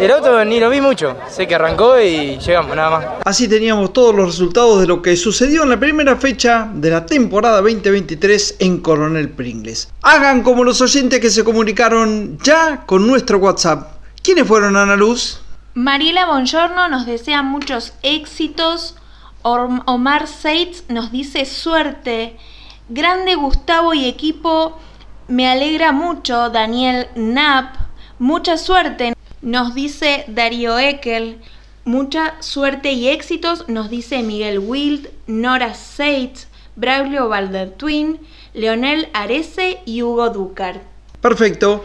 El 0.00 0.10
auto 0.10 0.44
ni 0.44 0.58
lo 0.58 0.70
vi 0.70 0.80
mucho, 0.80 1.16
sé 1.28 1.46
que 1.46 1.54
arrancó 1.54 2.00
y 2.00 2.38
llegamos, 2.38 2.74
nada 2.74 2.90
más. 2.90 3.06
Así 3.24 3.46
teníamos 3.48 3.92
todos 3.92 4.14
los 4.14 4.26
resultados 4.26 4.80
de 4.80 4.86
lo 4.86 5.02
que 5.02 5.16
sucedió 5.16 5.64
en 5.64 5.70
la 5.70 5.78
primera 5.78 6.16
fecha 6.16 6.70
de 6.72 6.90
la 6.90 7.04
temporada 7.04 7.60
2023 7.60 8.56
en 8.60 8.78
Coronel 8.78 9.28
Pringles. 9.30 9.92
Hagan 10.02 10.42
como 10.42 10.64
los 10.64 10.80
oyentes 10.80 11.20
que 11.20 11.28
se 11.30 11.44
comunicaron 11.44 12.38
ya 12.42 12.86
con 12.86 13.06
nuestro 13.06 13.38
WhatsApp. 13.38 14.00
¿Quiénes 14.22 14.46
fueron, 14.46 14.76
Ana 14.76 14.96
Luz? 14.96 15.40
Mariela 15.74 16.26
Bongiorno 16.26 16.88
nos 16.88 17.06
desea 17.06 17.42
muchos 17.42 17.92
éxitos. 18.02 18.96
Omar 19.42 20.26
Seitz 20.26 20.84
nos 20.88 21.12
dice 21.12 21.44
suerte. 21.44 22.36
Grande 22.88 23.34
Gustavo 23.34 23.94
y 23.94 24.06
equipo. 24.06 24.78
Me 25.28 25.48
alegra 25.48 25.92
mucho. 25.92 26.50
Daniel 26.50 27.06
Knapp. 27.14 27.79
Mucha 28.20 28.58
suerte. 28.58 29.14
Nos 29.40 29.74
dice 29.74 30.26
Darío 30.28 30.78
Eckel. 30.78 31.38
Mucha 31.86 32.34
suerte 32.40 32.92
y 32.92 33.08
éxitos. 33.08 33.66
Nos 33.66 33.88
dice 33.88 34.22
Miguel 34.22 34.58
Wild. 34.58 35.08
Nora 35.26 35.72
Seitz. 35.72 36.46
Braulio 36.76 37.30
Valdertwin. 37.30 38.20
Leonel 38.52 39.08
Arese 39.14 39.78
y 39.86 40.02
Hugo 40.02 40.28
Ducar. 40.28 40.82
Perfecto. 41.22 41.82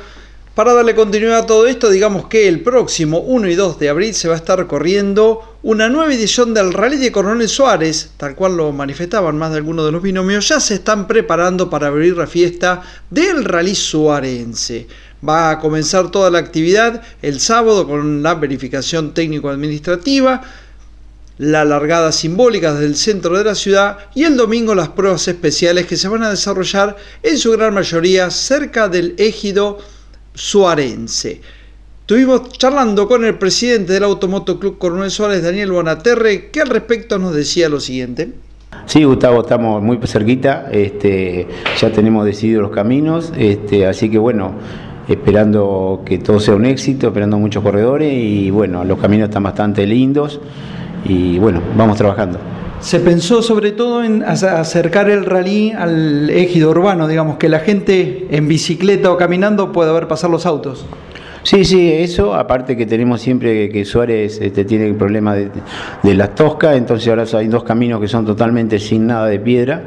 Para 0.56 0.74
darle 0.74 0.94
continuidad 0.94 1.39
a 1.39 1.46
todo 1.46 1.68
esto, 1.68 1.89
digamos 1.89 2.27
que 2.27 2.50
el 2.50 2.62
próximo 2.62 3.20
1 3.20 3.50
y 3.50 3.56
2 3.56 3.80
de 3.80 3.89
abril 3.89 4.13
se 4.13 4.27
va 4.27 4.34
a 4.34 4.38
estar 4.38 4.68
corriendo 4.68 5.58
una 5.63 5.88
nueva 5.88 6.13
edición 6.13 6.54
del 6.54 6.74
Rally 6.74 6.98
de 6.98 7.12
Coronel 7.13 7.48
Suárez, 7.50 8.12
tal 8.18 8.36
cual 8.36 8.56
lo 8.56 8.72
manifestaban 8.74 9.38
más 9.38 9.51
de 9.51 9.58
algunos 9.58 9.86
de 9.86 9.92
los 9.92 10.01
binomios, 10.01 10.48
ya 10.50 10.60
se 10.60 10.75
están 10.75 11.08
preparando 11.08 11.70
para 11.70 11.88
abrir 11.88 12.15
la 12.15 12.27
fiesta 12.27 12.84
del 13.10 13.44
Rally 13.44 13.75
Suarense. 13.75 14.88
Va 15.27 15.51
a 15.51 15.60
comenzar 15.60 16.12
toda 16.12 16.29
la 16.29 16.39
actividad 16.39 17.01
el 17.22 17.39
sábado 17.39 17.88
con 17.88 18.22
la 18.22 18.36
verificación 18.36 19.13
técnico-administrativa, 19.13 20.41
la 21.38 21.65
largada 21.65 22.12
simbólica 22.12 22.74
desde 22.74 22.86
el 22.86 22.96
centro 22.96 23.38
de 23.38 23.44
la 23.44 23.55
ciudad 23.55 23.98
y 24.13 24.24
el 24.24 24.38
domingo 24.38 24.75
las 24.75 24.89
pruebas 24.89 25.27
especiales 25.27 25.86
que 25.86 25.98
se 25.98 26.08
van 26.08 26.24
a 26.24 26.29
desarrollar 26.29 26.96
en 27.24 27.38
su 27.38 27.51
gran 27.51 27.74
mayoría 27.74 28.29
cerca 28.29 28.88
del 28.88 29.15
ejido 29.17 29.79
suarense. 30.34 31.41
Estuvimos 32.01 32.51
charlando 32.51 33.08
con 33.08 33.25
el 33.25 33.38
presidente 33.39 33.94
del 33.94 34.03
Automoto 34.03 34.60
Club 34.60 34.77
Coronel 34.77 35.10
Suárez, 35.10 35.41
Daniel 35.41 35.72
Bonaterre, 35.72 36.51
que 36.51 36.62
al 36.62 36.70
respecto 36.70 37.17
nos 37.17 37.34
decía 37.34 37.67
lo 37.67 37.79
siguiente. 37.79 38.32
Sí, 38.86 39.03
Gustavo, 39.03 39.41
estamos 39.41 39.82
muy 39.82 39.98
cerquita, 40.05 40.70
este, 40.72 41.48
ya 41.79 41.91
tenemos 41.91 42.25
decididos 42.25 42.62
los 42.62 42.72
caminos, 42.72 43.34
este, 43.36 43.88
así 43.88 44.12
que 44.12 44.20
bueno, 44.20 44.53
esperando 45.08 46.02
que 46.06 46.18
todo 46.18 46.40
sea 46.40 46.56
un 46.56 46.66
éxito, 46.66 47.08
esperando 47.08 47.38
muchos 47.38 47.64
corredores 47.64 48.12
y 48.14 48.50
bueno, 48.50 48.84
los 48.84 49.00
caminos 49.00 49.30
están 49.30 49.44
bastante 49.44 49.86
lindos 49.86 50.40
y 51.06 51.38
bueno, 51.38 51.62
vamos 51.78 51.98
trabajando. 51.98 52.40
Se 52.80 53.00
pensó 53.00 53.42
sobre 53.42 53.72
todo 53.72 54.04
en 54.04 54.24
acercar 54.24 55.10
el 55.10 55.26
rally 55.26 55.72
al 55.72 56.30
ejido 56.30 56.70
urbano, 56.72 57.08
digamos, 57.08 57.38
que 57.38 57.50
la 57.50 57.60
gente 57.60 58.28
en 58.30 58.48
bicicleta 58.48 59.12
o 59.12 59.18
caminando 59.18 59.72
pueda 59.72 59.92
ver 59.94 60.08
pasar 60.08 60.30
los 60.30 60.46
autos. 60.46 60.86
Sí, 61.44 61.64
sí, 61.64 61.92
eso, 61.92 62.34
aparte 62.34 62.76
que 62.76 62.88
tenemos 62.88 63.22
siempre 63.22 63.70
que 63.70 63.86
Suárez 63.86 64.40
este, 64.42 64.66
tiene 64.66 64.88
el 64.88 64.96
problema 64.96 65.36
de, 65.36 65.52
de 66.02 66.14
las 66.16 66.34
toscas, 66.34 66.76
entonces 66.76 67.08
ahora 67.08 67.26
hay 67.38 67.48
dos 67.48 67.64
caminos 67.64 68.02
que 68.02 68.08
son 68.08 68.26
totalmente 68.26 68.80
sin 68.80 69.06
nada 69.06 69.28
de 69.28 69.40
piedra, 69.40 69.84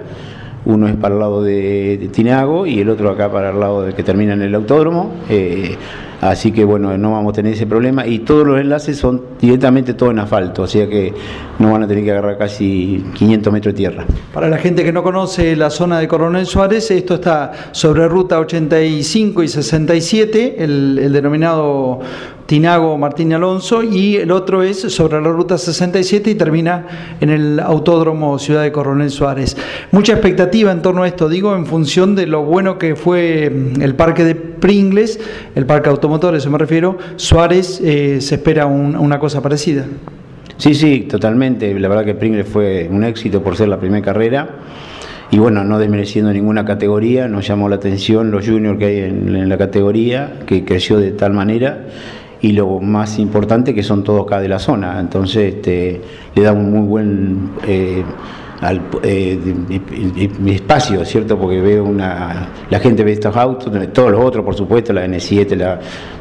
uno 0.64 0.88
es 0.88 0.96
para 0.96 1.14
el 1.14 1.20
lado 1.20 1.42
de, 1.42 2.08
Tinago 2.12 2.66
y 2.66 2.80
el 2.80 2.88
otro 2.88 3.10
acá 3.10 3.30
para 3.30 3.50
el 3.50 3.60
lado 3.60 3.82
de 3.82 3.94
que 3.94 4.02
termina 4.02 4.34
en 4.34 4.42
el 4.42 4.54
autódromo. 4.54 5.12
Eh, 5.28 5.76
así 6.20 6.52
que 6.52 6.64
bueno, 6.64 6.96
no 6.98 7.12
vamos 7.12 7.32
a 7.32 7.34
tener 7.34 7.52
ese 7.52 7.66
problema 7.66 8.06
y 8.06 8.20
todos 8.20 8.46
los 8.46 8.60
enlaces 8.60 8.98
son 8.98 9.22
directamente 9.40 9.94
todo 9.94 10.10
en 10.10 10.18
asfalto, 10.18 10.62
o 10.62 10.66
sea 10.66 10.88
que 10.88 11.12
no 11.58 11.72
van 11.72 11.82
a 11.82 11.88
tener 11.88 12.04
que 12.04 12.10
agarrar 12.12 12.38
casi 12.38 13.04
500 13.14 13.52
metros 13.52 13.74
de 13.74 13.78
tierra. 13.78 14.04
Para 14.32 14.48
la 14.48 14.58
gente 14.58 14.84
que 14.84 14.92
no 14.92 15.02
conoce 15.02 15.56
la 15.56 15.70
zona 15.70 15.98
de 15.98 16.08
Coronel 16.08 16.46
Suárez, 16.46 16.90
esto 16.90 17.14
está 17.14 17.52
sobre 17.72 18.08
ruta 18.08 18.38
85 18.38 19.42
y 19.42 19.48
67, 19.48 20.56
el, 20.62 20.98
el 20.98 21.12
denominado 21.12 22.00
Tinago 22.48 22.96
Martín 22.96 23.34
Alonso 23.34 23.82
y 23.82 24.16
el 24.16 24.30
otro 24.30 24.62
es 24.62 24.80
sobre 24.80 25.20
la 25.20 25.28
ruta 25.28 25.58
67 25.58 26.30
y 26.30 26.34
termina 26.34 27.16
en 27.20 27.28
el 27.28 27.60
Autódromo 27.60 28.38
Ciudad 28.38 28.62
de 28.62 28.72
Coronel 28.72 29.10
Suárez. 29.10 29.54
Mucha 29.92 30.14
expectativa 30.14 30.72
en 30.72 30.80
torno 30.80 31.02
a 31.02 31.08
esto, 31.08 31.28
digo, 31.28 31.54
en 31.54 31.66
función 31.66 32.14
de 32.14 32.26
lo 32.26 32.44
bueno 32.44 32.78
que 32.78 32.96
fue 32.96 33.50
mm, 33.50 33.82
el 33.82 33.94
parque 33.94 34.24
de 34.24 34.34
Pringles, 34.60 35.18
el 35.54 35.66
parque 35.66 35.88
automotores 35.88 36.42
se 36.42 36.50
me 36.50 36.58
refiero, 36.58 36.98
Suárez 37.16 37.80
eh, 37.82 38.20
se 38.20 38.36
espera 38.36 38.66
una 38.66 39.18
cosa 39.18 39.40
parecida. 39.42 39.86
Sí, 40.56 40.74
sí, 40.74 41.02
totalmente. 41.02 41.78
La 41.78 41.88
verdad 41.88 42.04
que 42.04 42.14
Pringles 42.14 42.48
fue 42.48 42.88
un 42.90 43.04
éxito 43.04 43.42
por 43.42 43.56
ser 43.56 43.68
la 43.68 43.78
primera 43.78 44.04
carrera 44.04 44.48
y 45.30 45.38
bueno, 45.38 45.62
no 45.62 45.78
desmereciendo 45.78 46.32
ninguna 46.32 46.64
categoría, 46.64 47.28
nos 47.28 47.46
llamó 47.46 47.68
la 47.68 47.76
atención 47.76 48.30
los 48.30 48.46
juniors 48.46 48.78
que 48.78 48.84
hay 48.86 48.98
en, 48.98 49.48
la 49.48 49.58
categoría, 49.58 50.40
que 50.46 50.64
creció 50.64 50.98
de 50.98 51.12
tal 51.12 51.32
manera 51.32 51.86
y 52.40 52.52
lo 52.52 52.80
más 52.80 53.18
importante 53.18 53.74
que 53.74 53.82
son 53.82 54.04
todos 54.04 54.26
acá 54.26 54.40
de 54.40 54.48
la 54.48 54.58
zona, 54.58 54.98
entonces 55.00 55.56
este, 55.56 56.00
le 56.34 56.42
da 56.42 56.52
un 56.52 56.70
muy 56.70 56.86
buen 56.86 57.50
eh, 57.66 58.04
eh, 59.02 59.38
espacio, 60.46 61.04
¿cierto? 61.04 61.38
Porque 61.38 61.60
veo 61.60 61.84
una, 61.84 62.48
la 62.68 62.78
gente 62.80 63.04
ve 63.04 63.12
estos 63.12 63.36
autos, 63.36 63.72
todos 63.92 64.10
los 64.10 64.24
otros 64.24 64.44
por 64.44 64.54
supuesto, 64.54 64.92
la 64.92 65.06
N7, 65.06 65.56
la, 65.56 65.78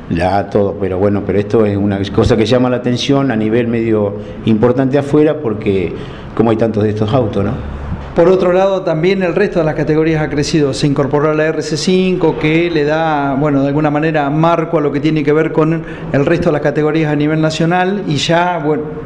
la 0.10 0.38
A, 0.38 0.50
todo, 0.50 0.76
pero 0.80 0.98
bueno, 0.98 1.24
pero 1.26 1.40
esto 1.40 1.66
es 1.66 1.76
una 1.76 2.00
cosa 2.14 2.38
que 2.38 2.46
llama 2.46 2.70
la 2.70 2.78
atención 2.78 3.32
a 3.32 3.36
nivel 3.36 3.68
medio 3.68 4.16
importante 4.46 4.98
afuera 4.98 5.40
porque 5.40 5.94
como 6.36 6.52
hay 6.52 6.58
tantos 6.58 6.84
de 6.84 6.90
estos 6.90 7.12
autos, 7.14 7.44
¿no? 7.44 7.78
Por 8.18 8.30
otro 8.30 8.52
lado, 8.52 8.82
también 8.82 9.22
el 9.22 9.36
resto 9.36 9.60
de 9.60 9.66
las 9.66 9.76
categorías 9.76 10.24
ha 10.24 10.28
crecido. 10.28 10.74
Se 10.74 10.88
incorporó 10.88 11.36
la 11.36 11.54
RC5 11.54 12.40
que 12.40 12.72
le 12.72 12.84
da, 12.84 13.36
bueno, 13.36 13.62
de 13.62 13.68
alguna 13.68 13.92
manera 13.92 14.28
marco 14.32 14.80
a 14.80 14.82
lo 14.82 14.92
que 14.92 15.00
tiene 15.00 15.24
que 15.24 15.32
ver 15.32 15.52
con 15.52 15.84
el 16.12 16.26
resto 16.26 16.50
de 16.50 16.54
las 16.54 16.62
categorías 16.62 17.12
a 17.12 17.16
nivel 17.16 17.42
nacional 17.42 18.06
y 18.08 18.16
ya 18.16 18.60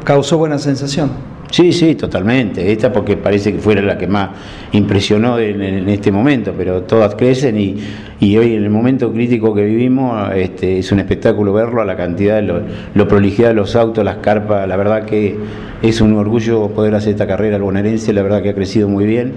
causó 0.04 0.38
buena 0.38 0.58
sensación. 0.58 1.10
Sí, 1.52 1.70
sí, 1.70 1.96
totalmente. 1.96 2.72
Esta 2.72 2.90
porque 2.90 3.18
parece 3.18 3.52
que 3.52 3.58
fuera 3.58 3.82
la 3.82 3.98
que 3.98 4.06
más 4.06 4.30
impresionó 4.72 5.38
en, 5.38 5.86
este 5.86 6.10
momento, 6.10 6.54
pero 6.56 6.84
todas 6.84 7.14
crecen 7.14 7.60
y, 7.60 8.38
hoy 8.38 8.54
en 8.54 8.64
el 8.64 8.70
momento 8.70 9.12
crítico 9.12 9.54
que 9.54 9.62
vivimos 9.62 10.32
este, 10.34 10.78
es 10.78 10.90
un 10.92 11.00
espectáculo 11.00 11.52
verlo, 11.52 11.82
a 11.82 11.84
la 11.84 11.94
cantidad, 11.94 12.36
de 12.36 12.42
lo, 12.42 12.62
lo 12.94 13.06
prolijidad 13.06 13.48
de 13.48 13.54
los 13.54 13.76
autos, 13.76 14.02
las 14.02 14.16
carpas, 14.16 14.66
la 14.66 14.76
verdad 14.76 15.04
que 15.04 15.36
es 15.82 16.00
un 16.00 16.14
orgullo 16.14 16.68
poder 16.70 16.94
hacer 16.94 17.10
esta 17.10 17.26
carrera 17.26 17.56
al 17.56 17.62
bonaerense, 17.62 18.14
la 18.14 18.22
verdad 18.22 18.42
que 18.42 18.48
ha 18.48 18.54
crecido 18.54 18.88
muy 18.88 19.04
bien. 19.04 19.34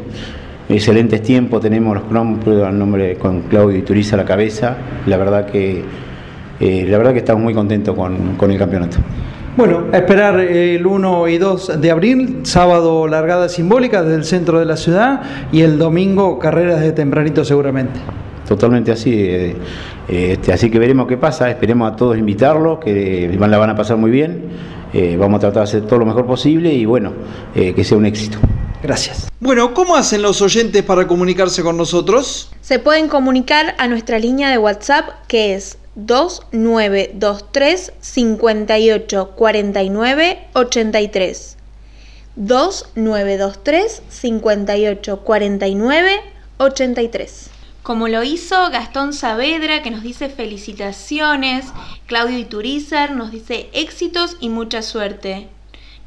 Excelentes 0.70 1.22
tiempos, 1.22 1.62
tenemos 1.62 1.96
los 1.96 2.06
cromos 2.06 2.40
al 2.48 2.80
nombre 2.80 3.16
con 3.16 3.42
Claudio 3.42 3.78
Ituriza 3.78 4.16
a 4.16 4.20
la 4.20 4.26
cabeza, 4.26 4.78
la 5.06 5.18
verdad 5.18 5.48
que, 5.48 5.84
eh, 6.62 6.86
la 6.88 6.98
verdad 6.98 7.12
que 7.12 7.20
estamos 7.20 7.44
muy 7.44 7.54
contentos 7.54 7.94
con, 7.94 8.38
con 8.38 8.52
el 8.52 8.58
campeonato. 8.58 9.00
Bueno, 9.58 9.86
a 9.94 9.98
esperar 9.98 10.38
el 10.42 10.86
1 10.86 11.30
y 11.30 11.38
2 11.38 11.80
de 11.80 11.90
abril, 11.90 12.40
sábado 12.44 13.08
largada 13.08 13.48
simbólica 13.48 14.04
desde 14.04 14.18
el 14.18 14.26
centro 14.26 14.60
de 14.60 14.66
la 14.66 14.76
ciudad 14.76 15.22
y 15.54 15.62
el 15.62 15.78
domingo 15.78 16.38
carreras 16.40 16.82
de 16.82 16.92
tempranito 16.92 17.46
seguramente. 17.46 17.98
Totalmente 18.46 18.92
así, 18.92 19.14
eh, 19.14 19.56
este, 20.10 20.52
así 20.52 20.70
que 20.70 20.78
veremos 20.78 21.08
qué 21.08 21.16
pasa, 21.16 21.50
esperemos 21.50 21.90
a 21.90 21.96
todos 21.96 22.18
invitarlos, 22.18 22.80
que 22.80 23.34
la 23.40 23.58
van 23.58 23.70
a 23.70 23.76
pasar 23.78 23.96
muy 23.96 24.12
bien, 24.12 24.44
eh, 24.94 25.16
vamos 25.18 25.38
a 25.38 25.40
tratar 25.40 25.64
de 25.64 25.70
hacer 25.70 25.82
todo 25.84 26.00
lo 26.00 26.06
mejor 26.06 26.26
posible 26.26 26.74
y 26.74 26.84
bueno, 26.84 27.14
eh, 27.56 27.74
que 27.74 27.86
sea 27.86 27.98
un 27.98 28.06
éxito. 28.06 28.38
Gracias. 28.84 29.32
Bueno, 29.40 29.74
¿cómo 29.74 29.96
hacen 29.96 30.22
los 30.22 30.42
oyentes 30.42 30.84
para 30.84 31.08
comunicarse 31.08 31.64
con 31.64 31.78
nosotros? 31.78 32.52
Se 32.60 32.78
pueden 32.80 33.08
comunicar 33.08 33.74
a 33.78 33.88
nuestra 33.88 34.20
línea 34.20 34.50
de 34.50 34.58
WhatsApp 34.58 35.06
que 35.28 35.56
es 35.56 35.78
2923 35.96 37.94
58 38.00 39.32
49 39.36 40.48
83. 40.54 41.58
2923 42.36 44.02
58 44.10 45.20
49 45.24 46.22
83. 46.58 47.50
Como 47.82 48.08
lo 48.08 48.24
hizo 48.24 48.70
Gastón 48.72 49.14
Saavedra, 49.14 49.84
que 49.84 49.92
nos 49.92 50.02
dice 50.04 50.28
felicitaciones. 50.28 51.68
Claudio 52.08 52.40
Iturizar 52.40 53.12
nos 53.12 53.32
dice 53.32 53.70
éxitos 53.74 54.38
y 54.40 54.50
mucha 54.50 54.82
suerte. 54.82 55.48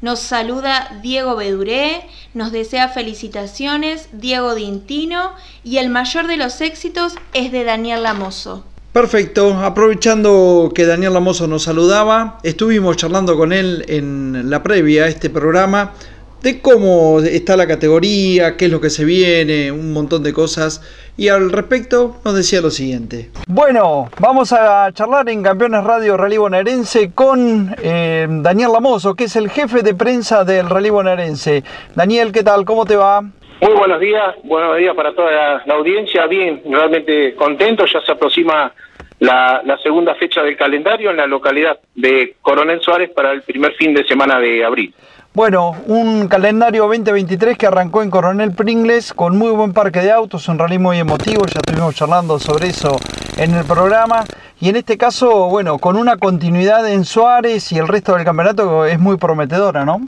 Nos 0.01 0.19
saluda 0.19 0.99
Diego 1.01 1.35
Beduré, 1.35 2.07
nos 2.33 2.51
desea 2.53 2.87
felicitaciones 2.87 4.07
Diego 4.13 4.55
Dintino 4.55 5.33
y 5.63 5.77
el 5.77 5.89
mayor 5.89 6.27
de 6.27 6.37
los 6.37 6.61
éxitos 6.61 7.15
es 7.33 7.51
de 7.51 7.65
Daniel 7.65 8.03
Lamoso. 8.03 8.63
Perfecto, 8.91 9.53
aprovechando 9.53 10.71
que 10.73 10.87
Daniel 10.87 11.13
Lamoso 11.13 11.47
nos 11.47 11.63
saludaba, 11.63 12.39
estuvimos 12.41 12.97
charlando 12.97 13.37
con 13.37 13.53
él 13.53 13.85
en 13.87 14.49
la 14.49 14.63
previa 14.63 15.03
a 15.03 15.07
este 15.07 15.29
programa 15.29 15.93
de 16.41 16.61
cómo 16.61 17.19
está 17.19 17.57
la 17.57 17.67
categoría, 17.67 18.55
qué 18.57 18.65
es 18.65 18.71
lo 18.71 18.81
que 18.81 18.89
se 18.89 19.05
viene, 19.05 19.71
un 19.71 19.93
montón 19.93 20.23
de 20.23 20.33
cosas. 20.33 20.81
Y 21.17 21.27
al 21.27 21.51
respecto 21.51 22.17
nos 22.23 22.33
decía 22.33 22.61
lo 22.61 22.71
siguiente. 22.71 23.29
Bueno, 23.47 24.09
vamos 24.19 24.53
a 24.53 24.91
charlar 24.93 25.27
en 25.29 25.43
Campeones 25.43 25.83
Radio 25.83 26.15
Rally 26.15 26.37
Bonaerense 26.37 27.11
con 27.11 27.75
eh, 27.83 28.25
Daniel 28.29 28.71
Lamoso, 28.71 29.15
que 29.15 29.25
es 29.25 29.35
el 29.35 29.49
jefe 29.49 29.81
de 29.83 29.93
prensa 29.93 30.45
del 30.45 30.69
Rally 30.69 30.89
Bonaerense. 30.89 31.63
Daniel, 31.93 32.31
¿qué 32.31 32.43
tal? 32.43 32.63
¿Cómo 32.63 32.85
te 32.85 32.95
va? 32.95 33.21
Muy 33.61 33.73
buenos 33.73 33.99
días, 33.99 34.35
buenos 34.43 34.77
días 34.77 34.95
para 34.95 35.13
toda 35.13 35.61
la, 35.65 35.73
audiencia. 35.73 36.25
Bien, 36.27 36.61
realmente 36.65 37.35
contento, 37.35 37.85
ya 37.85 37.99
se 38.01 38.13
aproxima 38.13 38.71
la, 39.19 39.77
segunda 39.83 40.15
fecha 40.15 40.41
del 40.41 40.55
calendario 40.55 41.11
en 41.11 41.17
la 41.17 41.27
localidad 41.27 41.77
de 41.93 42.35
Coronel 42.41 42.79
Suárez 42.79 43.09
para 43.09 43.33
el 43.33 43.41
primer 43.41 43.73
fin 43.73 43.93
de 43.93 44.05
semana 44.05 44.39
de 44.39 44.63
abril. 44.63 44.93
Bueno, 45.33 45.75
un 45.87 46.29
calendario 46.29 46.83
2023 46.83 47.57
que 47.57 47.67
arrancó 47.67 48.01
en 48.01 48.09
Coronel 48.09 48.53
Pringles 48.53 49.13
con 49.13 49.37
muy 49.37 49.51
buen 49.51 49.73
parque 49.73 49.99
de 49.99 50.11
autos, 50.11 50.47
un 50.47 50.57
rally 50.57 50.79
muy 50.79 50.97
emotivo, 50.97 51.45
ya 51.45 51.59
estuvimos 51.59 51.95
charlando 51.95 52.39
sobre 52.39 52.67
eso 52.67 52.97
en 53.37 53.53
el 53.55 53.65
programa. 53.65 54.23
Y 54.61 54.69
en 54.69 54.77
este 54.77 54.97
caso, 54.97 55.49
bueno, 55.49 55.79
con 55.79 55.97
una 55.97 56.15
continuidad 56.15 56.89
en 56.89 57.03
Suárez 57.03 57.73
y 57.73 57.77
el 57.77 57.89
resto 57.89 58.15
del 58.15 58.23
campeonato 58.23 58.85
es 58.85 58.99
muy 58.99 59.17
prometedora, 59.17 59.83
¿no? 59.83 59.99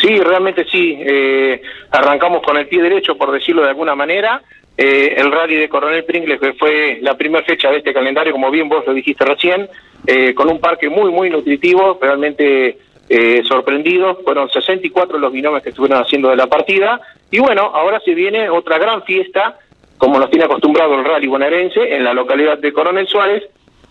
Sí, 0.00 0.18
realmente 0.20 0.66
sí. 0.70 0.98
Eh, 1.00 1.62
arrancamos 1.90 2.42
con 2.42 2.56
el 2.56 2.68
pie 2.68 2.82
derecho, 2.82 3.16
por 3.16 3.32
decirlo 3.32 3.62
de 3.62 3.70
alguna 3.70 3.94
manera. 3.94 4.42
Eh, 4.78 5.14
el 5.16 5.32
rally 5.32 5.56
de 5.56 5.68
Coronel 5.70 6.04
Pringles, 6.04 6.38
que 6.38 6.52
fue 6.52 6.98
la 7.00 7.16
primera 7.16 7.44
fecha 7.44 7.70
de 7.70 7.78
este 7.78 7.94
calendario, 7.94 8.32
como 8.32 8.50
bien 8.50 8.68
vos 8.68 8.86
lo 8.86 8.92
dijiste 8.92 9.24
recién, 9.24 9.68
eh, 10.06 10.34
con 10.34 10.50
un 10.50 10.60
parque 10.60 10.90
muy, 10.90 11.10
muy 11.10 11.30
nutritivo, 11.30 11.98
realmente 12.00 12.78
eh, 13.08 13.42
sorprendidos. 13.44 14.18
Fueron 14.22 14.50
64 14.50 15.18
los 15.18 15.32
binomios 15.32 15.62
que 15.62 15.70
estuvieron 15.70 16.02
haciendo 16.02 16.28
de 16.28 16.36
la 16.36 16.46
partida. 16.46 17.00
Y 17.30 17.38
bueno, 17.38 17.62
ahora 17.62 18.00
se 18.04 18.14
viene 18.14 18.50
otra 18.50 18.78
gran 18.78 19.02
fiesta, 19.04 19.58
como 19.96 20.18
nos 20.18 20.28
tiene 20.28 20.44
acostumbrado 20.44 20.94
el 20.98 21.04
rally 21.06 21.26
bonaerense, 21.26 21.94
en 21.94 22.04
la 22.04 22.12
localidad 22.12 22.58
de 22.58 22.72
Coronel 22.72 23.08
Suárez, 23.08 23.44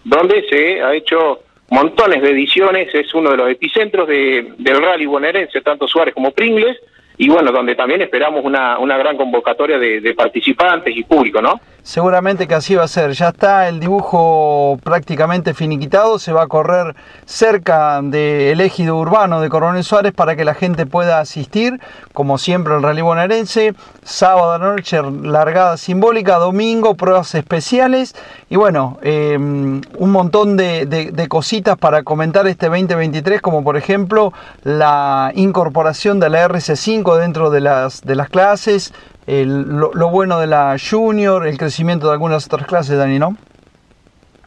donde 0.04 0.46
se 0.48 0.84
ha 0.84 0.94
hecho 0.94 1.40
montones 1.70 2.22
de 2.22 2.30
ediciones, 2.30 2.94
es 2.94 3.14
uno 3.14 3.32
de 3.32 3.38
los 3.38 3.50
epicentros 3.50 4.08
de, 4.08 4.54
del 4.58 4.82
rally 4.82 5.06
bonaerense, 5.06 5.62
tanto 5.62 5.88
Suárez 5.88 6.14
como 6.14 6.32
Pringles, 6.32 6.78
y 7.18 7.30
bueno, 7.30 7.52
donde 7.52 7.76
también 7.76 8.02
esperamos 8.02 8.44
una, 8.44 8.78
una 8.78 8.98
gran 8.98 9.18
convocatoria 9.18 9.80
de, 9.80 10.02
de 10.02 10.14
participantes 10.14 10.96
y 10.96 11.04
público, 11.04 11.42
¿no? 11.42 11.60
Seguramente 11.86 12.48
que 12.48 12.56
así 12.56 12.74
va 12.74 12.86
a 12.86 12.88
ser. 12.88 13.12
Ya 13.12 13.30
está 13.30 13.68
el 13.68 13.80
dibujo 13.80 14.80
prácticamente 14.84 15.54
finiquitado. 15.54 16.18
Se 16.18 16.34
va 16.34 16.42
a 16.42 16.48
correr 16.48 16.96
cerca 17.26 18.02
del 18.02 18.60
ejido 18.60 18.98
urbano 18.98 19.40
de 19.40 19.50
Coronel 19.50 19.84
Suárez 19.84 20.12
para 20.12 20.36
que 20.36 20.44
la 20.46 20.56
gente 20.56 20.88
pueda 20.88 21.20
asistir. 21.20 21.80
Como 22.12 22.40
siempre, 22.40 22.74
el 22.74 22.82
rally 22.82 23.04
bonaerense. 23.04 23.76
Sábado 24.04 24.54
a 24.54 24.58
noche, 24.58 25.00
largada 25.22 25.78
simbólica. 25.78 26.38
Domingo, 26.38 26.96
pruebas 26.96 27.36
especiales. 27.36 28.16
Y 28.50 28.56
bueno, 28.56 28.98
eh, 29.04 29.38
un 29.38 30.12
montón 30.12 30.58
de, 30.58 30.88
de, 30.88 31.12
de, 31.12 31.28
cositas 31.28 31.78
para 31.78 32.02
comentar 32.02 32.48
este 32.48 32.66
2023, 32.66 33.42
como 33.42 33.64
por 33.64 33.78
ejemplo 33.78 34.34
la 34.64 35.32
incorporación 35.36 36.20
de 36.20 36.32
la 36.32 36.48
RC5 36.48 37.16
dentro 37.20 37.52
de 37.52 37.56
de 37.56 38.16
las 38.16 38.30
clases 38.30 38.92
el, 39.28 39.64
lo, 39.64 39.92
lo, 39.94 40.10
bueno 40.10 40.40
de 40.40 40.48
la 40.48 40.76
junior, 40.78 41.48
el 41.48 41.58
crecimiento 41.58 42.08
de 42.08 42.14
algunas 42.14 42.46
otras 42.46 42.68
clases, 42.68 42.98
Dani, 42.98 43.20
¿no? 43.20 43.36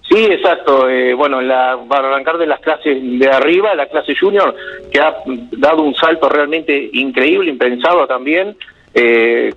Sí, 0.08 0.24
exacto. 0.24 0.88
Eh, 0.88 1.12
bueno, 1.12 1.40
la, 1.40 1.78
para 1.88 2.08
arrancar 2.08 2.38
de 2.38 2.46
las 2.46 2.60
clases 2.60 2.96
de 3.02 3.28
arriba, 3.28 3.74
la 3.74 3.86
clase 3.86 4.16
junior, 4.16 4.54
que 4.90 5.00
ha 5.00 5.16
dado 5.52 5.82
un 5.82 5.94
salto 5.94 6.28
realmente 6.28 6.90
increíble, 6.94 7.50
impensado 7.50 8.06
también. 8.06 8.56
Eh, 8.94 9.52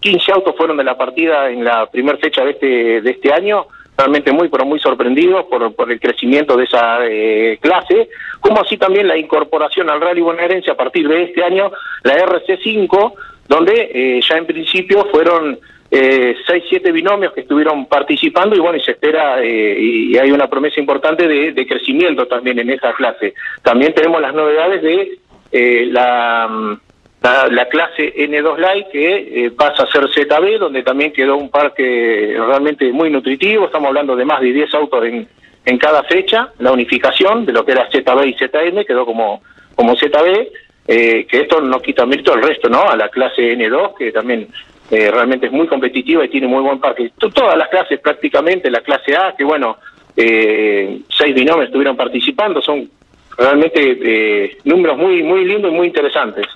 15 0.00 0.32
autos 0.32 0.56
fueron 0.56 0.76
de 0.76 0.84
la 0.84 0.98
partida 0.98 1.48
en 1.48 1.64
la 1.64 1.86
primera 1.86 2.18
fecha 2.18 2.44
de 2.44 2.50
este, 2.50 3.00
de 3.00 3.10
este 3.10 3.32
año, 3.32 3.66
realmente 3.96 4.32
muy, 4.32 4.48
pero 4.48 4.64
muy 4.64 4.80
sorprendidos 4.80 5.44
por, 5.44 5.72
por 5.74 5.90
el 5.90 6.00
crecimiento 6.00 6.56
de 6.56 6.64
esa 6.64 6.98
eh, 7.06 7.58
clase, 7.60 8.08
como 8.40 8.60
así 8.60 8.76
también 8.76 9.06
la 9.06 9.16
incorporación 9.16 9.88
al 9.88 10.00
rally 10.00 10.20
bonaerense 10.20 10.70
a 10.70 10.76
partir 10.76 11.08
de 11.08 11.22
este 11.22 11.42
año, 11.42 11.70
la 12.02 12.16
RC5, 12.16 13.12
donde 13.48 13.90
eh, 13.92 14.20
ya 14.26 14.36
en 14.36 14.46
principio 14.46 15.06
fueron 15.10 15.58
eh, 15.96 16.36
seis, 16.44 16.64
siete 16.68 16.90
binomios 16.90 17.32
que 17.32 17.42
estuvieron 17.42 17.86
participando 17.86 18.56
y 18.56 18.58
bueno, 18.58 18.76
y 18.76 18.80
se 18.80 18.92
espera 18.92 19.40
eh, 19.40 19.76
y 19.78 20.18
hay 20.18 20.32
una 20.32 20.48
promesa 20.48 20.80
importante 20.80 21.28
de, 21.28 21.66
crecimiento 21.66 22.26
también 22.26 22.58
en 22.58 22.70
esa 22.70 22.92
clase. 22.94 23.34
También 23.62 23.94
tenemos 23.94 24.20
las 24.20 24.34
novedades 24.34 24.82
de 24.82 25.18
eh, 25.52 25.86
la, 25.92 26.76
la, 27.22 27.68
clase 27.68 28.12
N2 28.16 28.58
Light 28.58 28.88
que 28.88 29.46
eh, 29.46 29.50
pasa 29.52 29.84
a 29.84 29.86
ser 29.86 30.08
ZB, 30.08 30.58
donde 30.58 30.82
también 30.82 31.12
quedó 31.12 31.36
un 31.36 31.48
parque 31.48 32.34
realmente 32.36 32.92
muy 32.92 33.08
nutritivo, 33.08 33.66
estamos 33.66 33.88
hablando 33.88 34.16
de 34.16 34.24
más 34.24 34.40
de 34.40 34.52
10 34.52 34.74
autos 34.74 35.04
en, 35.04 35.28
en 35.64 35.78
cada 35.78 36.02
fecha, 36.02 36.48
la 36.58 36.72
unificación 36.72 37.46
de 37.46 37.52
lo 37.52 37.64
que 37.64 37.70
era 37.70 37.88
ZB 37.88 38.26
y 38.26 38.34
ZM 38.34 38.84
quedó 38.84 39.06
como, 39.06 39.42
como 39.76 39.94
ZB, 39.94 40.48
eh, 40.86 41.26
que 41.26 41.40
esto 41.40 41.60
no 41.60 41.80
quita 41.80 42.04
mérito 42.06 42.32
al 42.32 42.42
resto, 42.42 42.68
¿no? 42.68 42.82
A 42.82 42.96
la 42.96 43.08
clase 43.08 43.56
N2, 43.56 43.94
que 43.96 44.12
también 44.12 44.48
eh, 44.90 45.10
realmente 45.10 45.46
es 45.46 45.52
muy 45.52 45.66
competitiva 45.66 46.24
y 46.24 46.28
tiene 46.28 46.46
muy 46.46 46.62
buen 46.62 46.78
parque. 46.78 47.12
Todas 47.18 47.56
las 47.56 47.68
clases 47.68 48.00
prácticamente, 48.00 48.70
la 48.70 48.82
clase 48.82 49.16
A, 49.16 49.34
que 49.36 49.44
bueno, 49.44 49.78
eh, 50.16 51.00
seis 51.08 51.34
binomios 51.34 51.66
estuvieron 51.66 51.96
participando, 51.96 52.60
son 52.60 52.88
realmente 53.36 53.80
eh, 54.02 54.58
números 54.64 54.98
muy, 54.98 55.22
muy 55.22 55.44
lindos 55.44 55.72
y 55.72 55.74
muy 55.74 55.86
interesantes. 55.86 56.46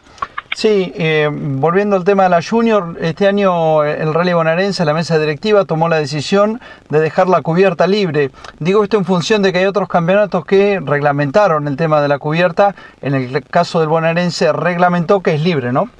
Sí, 0.58 0.92
eh, 0.96 1.28
volviendo 1.30 1.94
al 1.94 2.02
tema 2.02 2.24
de 2.24 2.30
la 2.30 2.42
Junior, 2.42 2.96
este 3.00 3.28
año 3.28 3.84
el 3.84 4.12
Rally 4.12 4.32
Bonaerense, 4.32 4.84
la 4.84 4.92
mesa 4.92 5.16
directiva, 5.16 5.64
tomó 5.64 5.88
la 5.88 6.00
decisión 6.00 6.58
de 6.90 6.98
dejar 6.98 7.28
la 7.28 7.42
cubierta 7.42 7.86
libre. 7.86 8.30
Digo 8.58 8.82
esto 8.82 8.96
en 8.96 9.04
función 9.04 9.40
de 9.40 9.52
que 9.52 9.60
hay 9.60 9.66
otros 9.66 9.88
campeonatos 9.88 10.44
que 10.44 10.80
reglamentaron 10.84 11.68
el 11.68 11.76
tema 11.76 12.02
de 12.02 12.08
la 12.08 12.18
cubierta. 12.18 12.74
En 13.00 13.14
el 13.14 13.40
caso 13.44 13.78
del 13.78 13.88
bonaerense, 13.88 14.52
reglamentó 14.52 15.22
que 15.22 15.34
es 15.34 15.44
libre, 15.44 15.70
¿no? 15.70 15.90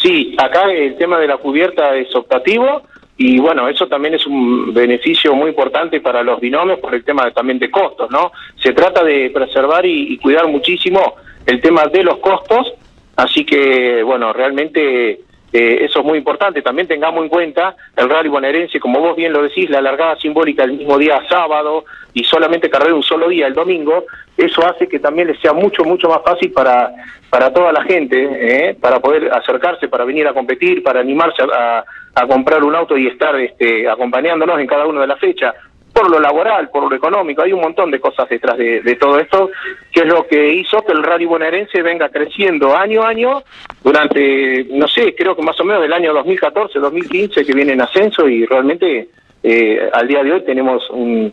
Sí, 0.00 0.36
acá 0.38 0.70
el 0.70 0.96
tema 0.96 1.18
de 1.18 1.26
la 1.26 1.38
cubierta 1.38 1.96
es 1.96 2.14
optativo 2.14 2.82
y 3.16 3.40
bueno, 3.40 3.68
eso 3.68 3.88
también 3.88 4.14
es 4.14 4.28
un 4.28 4.72
beneficio 4.72 5.34
muy 5.34 5.48
importante 5.48 6.00
para 6.00 6.22
los 6.22 6.38
binomios 6.38 6.78
por 6.78 6.94
el 6.94 7.02
tema 7.02 7.28
también 7.32 7.58
de 7.58 7.68
costos, 7.68 8.12
¿no? 8.12 8.30
Se 8.62 8.72
trata 8.72 9.02
de 9.02 9.28
preservar 9.34 9.84
y 9.84 10.16
cuidar 10.18 10.46
muchísimo 10.46 11.16
el 11.46 11.60
tema 11.60 11.86
de 11.86 12.04
los 12.04 12.18
costos 12.18 12.74
Así 13.20 13.44
que, 13.44 14.02
bueno, 14.02 14.32
realmente 14.32 15.10
eh, 15.52 15.78
eso 15.84 16.00
es 16.00 16.04
muy 16.06 16.16
importante. 16.16 16.62
También 16.62 16.88
tengamos 16.88 17.22
en 17.22 17.28
cuenta 17.28 17.76
el 17.94 18.08
rally 18.08 18.30
bonaerense, 18.30 18.80
como 18.80 18.98
vos 18.98 19.14
bien 19.14 19.34
lo 19.34 19.42
decís, 19.42 19.68
la 19.68 19.82
largada 19.82 20.16
simbólica 20.16 20.64
el 20.64 20.72
mismo 20.72 20.96
día 20.96 21.20
sábado 21.28 21.84
y 22.14 22.24
solamente 22.24 22.70
carrera 22.70 22.94
un 22.94 23.02
solo 23.02 23.28
día 23.28 23.46
el 23.46 23.52
domingo, 23.52 24.06
eso 24.38 24.66
hace 24.66 24.88
que 24.88 24.98
también 24.98 25.28
les 25.28 25.38
sea 25.38 25.52
mucho, 25.52 25.84
mucho 25.84 26.08
más 26.08 26.22
fácil 26.24 26.50
para, 26.50 26.92
para 27.28 27.52
toda 27.52 27.72
la 27.72 27.82
gente, 27.84 28.16
¿eh? 28.40 28.74
para 28.80 29.00
poder 29.00 29.30
acercarse, 29.34 29.86
para 29.88 30.06
venir 30.06 30.26
a 30.26 30.32
competir, 30.32 30.82
para 30.82 31.00
animarse 31.00 31.42
a, 31.42 31.80
a, 31.80 31.84
a 32.14 32.26
comprar 32.26 32.64
un 32.64 32.74
auto 32.74 32.96
y 32.96 33.06
estar 33.06 33.36
este, 33.36 33.86
acompañándonos 33.86 34.58
en 34.58 34.66
cada 34.66 34.86
una 34.86 35.02
de 35.02 35.08
las 35.08 35.20
fechas 35.20 35.54
por 35.92 36.10
lo 36.10 36.20
laboral, 36.20 36.70
por 36.70 36.88
lo 36.88 36.96
económico, 36.96 37.42
hay 37.42 37.52
un 37.52 37.60
montón 37.60 37.90
de 37.90 38.00
cosas 38.00 38.28
detrás 38.28 38.56
de, 38.56 38.96
todo 38.98 39.18
esto, 39.18 39.50
que 39.92 40.00
es 40.00 40.06
lo 40.06 40.26
que 40.26 40.54
hizo 40.54 40.82
que 40.82 40.92
el 40.92 41.02
rally 41.02 41.26
bonaerense 41.26 41.82
venga 41.82 42.08
creciendo 42.08 42.76
año 42.76 43.02
a 43.02 43.08
año 43.08 43.42
durante, 43.82 44.66
no 44.70 44.86
sé, 44.88 45.14
creo 45.14 45.34
que 45.34 45.42
más 45.42 45.58
o 45.60 45.64
menos 45.64 45.82
del 45.82 45.92
año 45.92 46.12
2014, 46.12 46.78
2015 46.78 47.44
que 47.44 47.52
viene 47.52 47.72
en 47.72 47.80
ascenso 47.80 48.28
y 48.28 48.46
realmente 48.46 49.08
eh, 49.42 49.90
al 49.92 50.06
día 50.06 50.22
de 50.22 50.32
hoy 50.32 50.44
tenemos 50.44 50.88
un, 50.90 51.32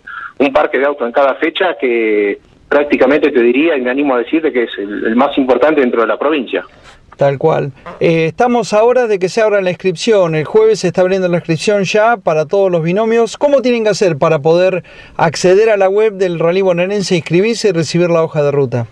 parque 0.54 0.80
de 0.80 0.86
autos 0.86 1.06
en 1.06 1.14
cada 1.14 1.36
fecha 1.36 1.76
que 1.80 2.40
prácticamente 2.70 3.32
te 3.32 3.42
diría 3.42 3.78
y 3.78 3.82
me 3.82 3.92
animo 3.92 4.16
a 4.16 4.20
decirte 4.20 4.52
que 4.52 4.64
es 4.64 4.78
el 4.78 5.16
más 5.16 5.38
importante 5.38 5.82
dentro 5.82 6.02
de 6.02 6.08
la 6.08 6.18
provincia. 6.18 6.64
Tal 7.18 7.40
cual. 7.40 7.72
Eh, 8.00 8.26
estamos 8.28 8.74
ahora 8.74 9.08
de 9.08 9.18
que 9.18 9.28
se 9.28 9.42
abra 9.42 9.60
la 9.62 9.72
inscripción. 9.72 10.36
El 10.36 10.46
jueves 10.46 10.82
se 10.82 10.88
está 10.88 11.02
abriendo 11.02 11.28
la 11.28 11.38
inscripción 11.38 11.84
ya 11.84 12.18
para 12.18 12.46
todos 12.46 12.72
los 12.72 12.84
binomios. 12.84 13.38
¿Cómo 13.38 13.64
tienen 13.64 13.84
que 13.84 13.90
hacer 13.90 14.20
para 14.20 14.40
poder 14.40 14.84
acceder 15.18 15.72
a 15.72 15.78
la 15.78 15.90
web 15.90 16.14
del 16.14 16.38
Rally 16.38 16.62
Bonaerense, 16.62 17.16
inscribirse 17.16 17.70
y 17.70 17.72
recibir 17.72 18.12
la 18.12 18.24
hoja 18.24 18.44
de 18.44 18.52
ruta? 18.52 18.86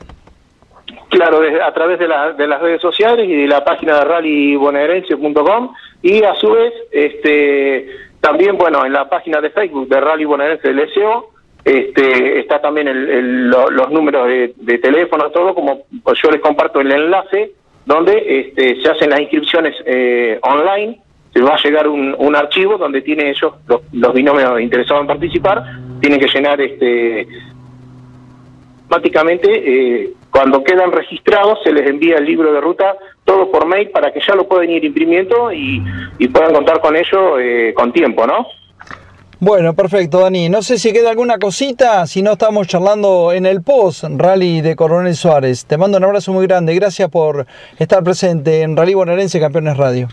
Claro, 1.09 1.39
a 1.63 1.73
través 1.73 1.99
de, 1.99 2.07
la, 2.07 2.33
de, 2.33 2.47
las 2.47 2.59
redes 2.59 2.81
sociales 2.81 3.29
y 3.29 3.35
de 3.35 3.47
la 3.47 3.63
página 3.63 3.99
de 3.99 4.05
rallybonaerense.com 4.05 5.73
y 6.01 6.23
a 6.23 6.33
su 6.35 6.51
vez 6.51 6.73
este, 6.91 7.87
también 8.19 8.57
bueno 8.57 8.85
en 8.85 8.91
la 8.91 9.07
página 9.07 9.39
de 9.39 9.51
Facebook 9.51 9.87
de 9.87 10.01
Rally 10.01 10.25
Bonaerense 10.25 10.67
del 10.67 10.93
SEO 10.93 11.29
este, 11.63 12.39
está 12.39 12.59
también 12.59 12.87
el, 12.87 13.49
los 13.49 13.91
números 13.91 14.27
de, 14.27 14.53
de 14.57 14.77
teléfono, 14.79 15.29
todo, 15.31 15.55
como 15.55 15.85
yo 15.91 16.31
les 16.31 16.41
comparto 16.41 16.81
el 16.81 16.91
enlace 16.91 17.53
donde 17.85 18.23
este, 18.25 18.81
se 18.81 18.89
hacen 18.89 19.09
las 19.09 19.21
inscripciones 19.21 19.75
eh, 19.85 20.39
online, 20.41 20.99
se 21.33 21.41
va 21.41 21.55
a 21.55 21.63
llegar 21.63 21.87
un, 21.87 22.15
un 22.17 22.35
archivo 22.35 22.77
donde 22.77 23.01
tiene 23.01 23.29
ellos, 23.29 23.53
los, 23.67 23.81
los, 23.91 24.13
binomios 24.13 24.59
interesados 24.61 25.01
en 25.01 25.07
participar, 25.07 25.63
tienen 25.99 26.19
que 26.19 26.27
llenar 26.27 26.59
este 26.61 27.27
automáticamente 28.85 29.49
eh, 29.49 30.13
cuando 30.29 30.63
quedan 30.63 30.91
registrados 30.91 31.59
se 31.63 31.71
les 31.71 31.87
envía 31.87 32.17
el 32.17 32.25
libro 32.25 32.53
de 32.53 32.61
ruta 32.61 32.95
todo 33.23 33.51
por 33.51 33.65
mail 33.65 33.89
para 33.89 34.11
que 34.13 34.19
ya 34.19 34.35
lo 34.35 34.47
puedan 34.47 34.69
ir 34.69 34.83
imprimiendo 34.85 35.51
y, 35.51 35.81
puedan 36.31 36.53
contar 36.53 36.81
con 36.81 36.95
ello 36.95 37.39
eh, 37.39 37.73
con 37.73 37.91
tiempo, 37.91 38.27
¿no? 38.27 38.45
Bueno, 39.39 39.73
perfecto, 39.73 40.21
Dani. 40.21 40.47
No 40.47 40.61
sé 40.61 40.77
si 40.77 40.93
queda 40.93 41.09
alguna 41.09 41.37
cosita, 41.37 42.07
si 42.07 42.21
no 42.21 42.33
estamos 42.33 42.67
charlando 42.67 43.33
en 43.33 43.45
el 43.45 43.61
post 43.61 44.05
Rally 44.09 44.61
de 44.61 44.75
Coronel 44.75 45.15
Suárez. 45.15 45.65
Te 45.65 45.77
mando 45.77 45.97
un 45.97 46.05
abrazo 46.05 46.31
muy 46.31 46.47
grande. 46.47 46.73
Gracias 46.73 47.09
por 47.09 47.45
estar 47.77 48.03
presente 48.03 48.61
en 48.61 48.77
Rally 48.77 48.93
Bonaerense 48.93 49.39
Campeones 49.39 49.75
Radio. 49.75 50.07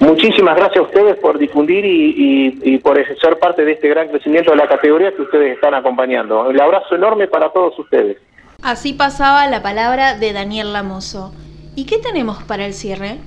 Muchísimas 0.00 0.56
gracias 0.56 0.78
a 0.78 0.82
ustedes 0.82 1.16
por 1.18 1.38
difundir 1.38 1.84
y, 1.84 2.14
y, 2.16 2.74
y, 2.74 2.78
por 2.78 2.96
ser 3.20 3.38
parte 3.38 3.64
de 3.64 3.72
este 3.72 3.88
gran 3.88 4.08
crecimiento 4.08 4.52
de 4.52 4.56
la 4.56 4.68
categoría 4.68 5.12
que 5.14 5.22
ustedes 5.22 5.54
están 5.54 5.74
acompañando. 5.74 6.50
El 6.50 6.60
abrazo 6.60 6.94
enorme 6.94 7.26
para 7.26 7.50
todos 7.50 7.76
ustedes. 7.78 8.16
Así 8.62 8.92
pasaba 8.92 9.46
la 9.48 9.62
palabra 9.62 10.14
de 10.14 10.32
Daniel 10.32 10.72
Lamoso. 10.72 11.32
¿Y 11.74 11.86
qué 11.86 11.98
tenemos 11.98 12.42
para 12.44 12.66
el 12.66 12.74
cierre? 12.74 13.18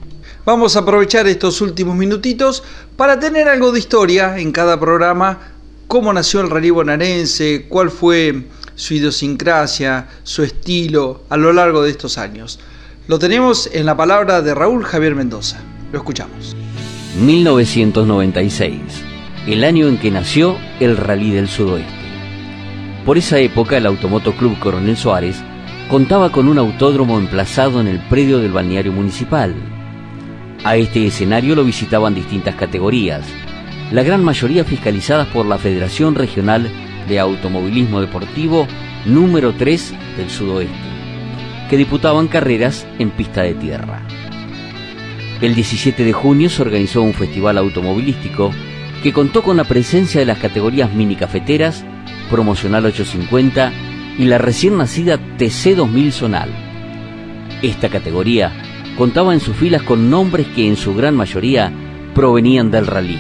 Vamos 0.52 0.76
a 0.76 0.80
aprovechar 0.80 1.28
estos 1.28 1.62
últimos 1.62 1.96
minutitos 1.96 2.62
para 2.98 3.18
tener 3.18 3.48
algo 3.48 3.72
de 3.72 3.80
historia 3.80 4.38
en 4.38 4.52
cada 4.52 4.78
programa, 4.78 5.40
cómo 5.88 6.12
nació 6.12 6.42
el 6.42 6.50
rally 6.50 6.72
bonaerense, 6.72 7.68
cuál 7.70 7.90
fue 7.90 8.48
su 8.76 8.96
idiosincrasia, 8.96 10.10
su 10.24 10.44
estilo 10.44 11.24
a 11.30 11.38
lo 11.38 11.54
largo 11.54 11.84
de 11.84 11.92
estos 11.92 12.18
años. 12.18 12.60
Lo 13.08 13.18
tenemos 13.18 13.70
en 13.72 13.86
la 13.86 13.96
palabra 13.96 14.42
de 14.42 14.54
Raúl 14.54 14.84
Javier 14.84 15.16
Mendoza. 15.16 15.62
Lo 15.94 16.00
escuchamos. 16.00 16.54
1996, 17.22 18.82
el 19.48 19.64
año 19.64 19.88
en 19.88 19.98
que 20.00 20.12
nació 20.12 20.58
el 20.82 20.98
Rally 20.98 21.32
del 21.32 21.48
Sudoeste. 21.48 21.94
Por 23.06 23.18
esa 23.18 23.40
época 23.40 23.78
el 23.78 23.86
Automoto 23.86 24.36
Club 24.36 24.60
Coronel 24.60 24.98
Suárez 24.98 25.38
contaba 25.90 26.30
con 26.30 26.50
un 26.50 26.58
autódromo 26.58 27.20
emplazado 27.20 27.80
en 27.80 27.88
el 27.88 28.00
predio 28.10 28.40
del 28.40 28.52
balneario 28.52 28.92
municipal. 28.92 29.56
A 30.64 30.76
este 30.76 31.08
escenario 31.08 31.56
lo 31.56 31.64
visitaban 31.64 32.14
distintas 32.14 32.54
categorías, 32.54 33.26
la 33.92 34.04
gran 34.04 34.24
mayoría 34.24 34.64
fiscalizadas 34.64 35.28
por 35.30 35.48
la 35.48 35.58
Federación 35.58 36.14
Regional 36.14 36.70
de 37.10 37.20
Automovilismo 37.20 38.00
Deportivo 38.00 38.68
número 39.06 39.54
3 39.54 39.94
del 40.18 40.30
Sudoeste, 40.30 40.76
que 41.68 41.78
disputaban 41.78 42.28
carreras 42.28 42.86
en 43.00 43.10
pista 43.10 43.42
de 43.42 43.56
tierra. 43.56 44.04
El 45.42 45.56
17 45.56 46.06
de 46.06 46.14
junio 46.14 46.48
se 46.48 46.62
organizó 46.62 47.02
un 47.02 47.16
festival 47.16 47.58
automovilístico 47.58 48.52
que 49.02 49.14
contó 49.14 49.42
con 49.42 49.58
la 49.58 49.64
presencia 49.64 50.20
de 50.20 50.28
las 50.28 50.38
categorías 50.38 50.94
mini 50.94 51.16
cafeteras, 51.16 51.84
promocional 52.30 52.86
850 52.86 53.72
y 54.20 54.26
la 54.26 54.38
recién 54.38 54.78
nacida 54.78 55.18
TC 55.38 55.76
2000 55.76 56.12
Zonal. 56.12 56.50
Esta 57.64 57.90
categoría 57.90 58.71
contaba 58.98 59.34
en 59.34 59.40
sus 59.40 59.56
filas 59.56 59.84
con 59.84 60.10
nombres 60.10 60.48
que 60.48 60.68
en 60.68 60.76
su 60.76 60.96
gran 60.96 61.16
mayoría 61.16 61.72
provenían 62.14 62.72
del 62.72 62.88
rally. 62.88 63.20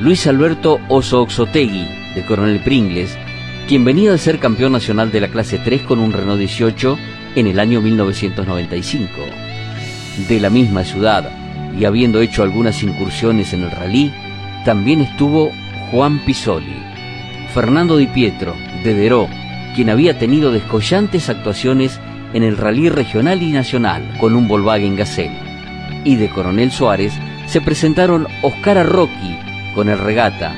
Luis 0.00 0.26
Alberto 0.26 0.80
Oso 0.88 1.22
Oxotegui, 1.22 1.86
de 2.14 2.24
Coronel 2.26 2.60
Pringles, 2.60 3.16
quien 3.68 3.84
venía 3.84 4.12
de 4.12 4.18
ser 4.18 4.38
campeón 4.38 4.72
nacional 4.72 5.10
de 5.10 5.20
la 5.20 5.28
clase 5.28 5.58
3 5.58 5.82
con 5.82 5.98
un 5.98 6.12
Renault 6.12 6.38
18 6.38 6.98
en 7.36 7.46
el 7.46 7.60
año 7.60 7.80
1995. 7.80 9.08
De 10.28 10.40
la 10.40 10.50
misma 10.50 10.84
ciudad 10.84 11.30
y 11.78 11.84
habiendo 11.84 12.20
hecho 12.20 12.42
algunas 12.42 12.82
incursiones 12.82 13.52
en 13.52 13.62
el 13.62 13.70
rally, 13.70 14.12
también 14.64 15.00
estuvo 15.00 15.52
Juan 15.90 16.18
Pisoli. 16.24 16.76
Fernando 17.54 17.96
Di 17.96 18.06
Pietro, 18.06 18.54
de 18.84 18.94
Deró, 18.94 19.28
quien 19.74 19.90
había 19.90 20.18
tenido 20.18 20.52
descollantes 20.52 21.28
actuaciones 21.28 22.00
en 22.32 22.42
el 22.42 22.56
rally 22.56 22.88
regional 22.88 23.42
y 23.42 23.52
nacional 23.52 24.02
con 24.18 24.34
un 24.34 24.48
Volkswagen 24.48 24.96
Gazelle. 24.96 25.38
Y 26.04 26.16
de 26.16 26.28
Coronel 26.30 26.70
Suárez 26.70 27.12
se 27.46 27.60
presentaron 27.60 28.26
Oscar 28.42 28.78
Arroqui 28.78 29.38
con 29.74 29.88
el 29.88 29.98
Regata, 29.98 30.54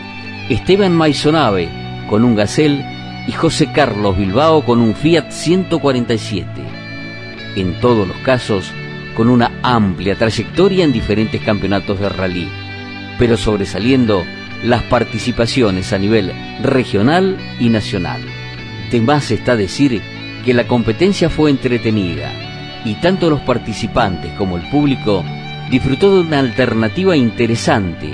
Esteban 0.48 0.92
Maisonave 0.92 1.68
con 2.08 2.24
un 2.24 2.34
Gazelle 2.34 2.84
y 3.26 3.32
José 3.32 3.72
Carlos 3.72 4.16
Bilbao 4.16 4.64
con 4.64 4.80
un 4.80 4.94
Fiat 4.94 5.30
147. 5.30 6.48
En 7.56 7.80
todos 7.80 8.06
los 8.06 8.16
casos, 8.18 8.70
con 9.16 9.28
una 9.28 9.50
amplia 9.62 10.16
trayectoria 10.16 10.84
en 10.84 10.92
diferentes 10.92 11.40
campeonatos 11.42 12.00
de 12.00 12.08
rally, 12.08 12.48
pero 13.18 13.36
sobresaliendo 13.36 14.24
las 14.64 14.82
participaciones 14.82 15.92
a 15.92 15.98
nivel 15.98 16.32
regional 16.62 17.36
y 17.60 17.68
nacional. 17.68 18.20
De 18.90 19.00
más 19.00 19.30
está 19.30 19.56
decir 19.56 20.02
que 20.44 20.54
la 20.54 20.66
competencia 20.66 21.30
fue 21.30 21.50
entretenida 21.50 22.32
y 22.84 22.94
tanto 22.96 23.30
los 23.30 23.40
participantes 23.40 24.32
como 24.34 24.56
el 24.56 24.68
público 24.70 25.24
disfrutó 25.70 26.14
de 26.14 26.20
una 26.28 26.38
alternativa 26.38 27.16
interesante, 27.16 28.12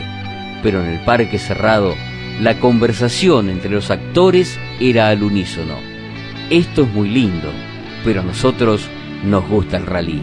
pero 0.62 0.82
en 0.82 0.92
el 0.92 1.00
parque 1.00 1.38
cerrado 1.38 1.94
la 2.40 2.58
conversación 2.58 3.50
entre 3.50 3.70
los 3.70 3.90
actores 3.90 4.58
era 4.78 5.08
al 5.08 5.22
unísono. 5.22 5.74
Esto 6.48 6.82
es 6.82 6.88
muy 6.88 7.08
lindo, 7.08 7.50
pero 8.04 8.20
a 8.20 8.24
nosotros 8.24 8.88
nos 9.24 9.46
gusta 9.46 9.76
el 9.76 9.86
rally. 9.86 10.22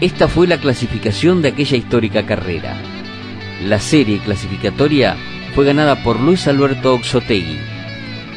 Esta 0.00 0.28
fue 0.28 0.46
la 0.46 0.58
clasificación 0.58 1.42
de 1.42 1.48
aquella 1.48 1.76
histórica 1.76 2.24
carrera. 2.24 2.76
La 3.64 3.80
serie 3.80 4.18
clasificatoria 4.18 5.16
fue 5.54 5.64
ganada 5.64 6.02
por 6.02 6.20
Luis 6.20 6.46
Alberto 6.48 6.94
Oxotegui, 6.94 7.58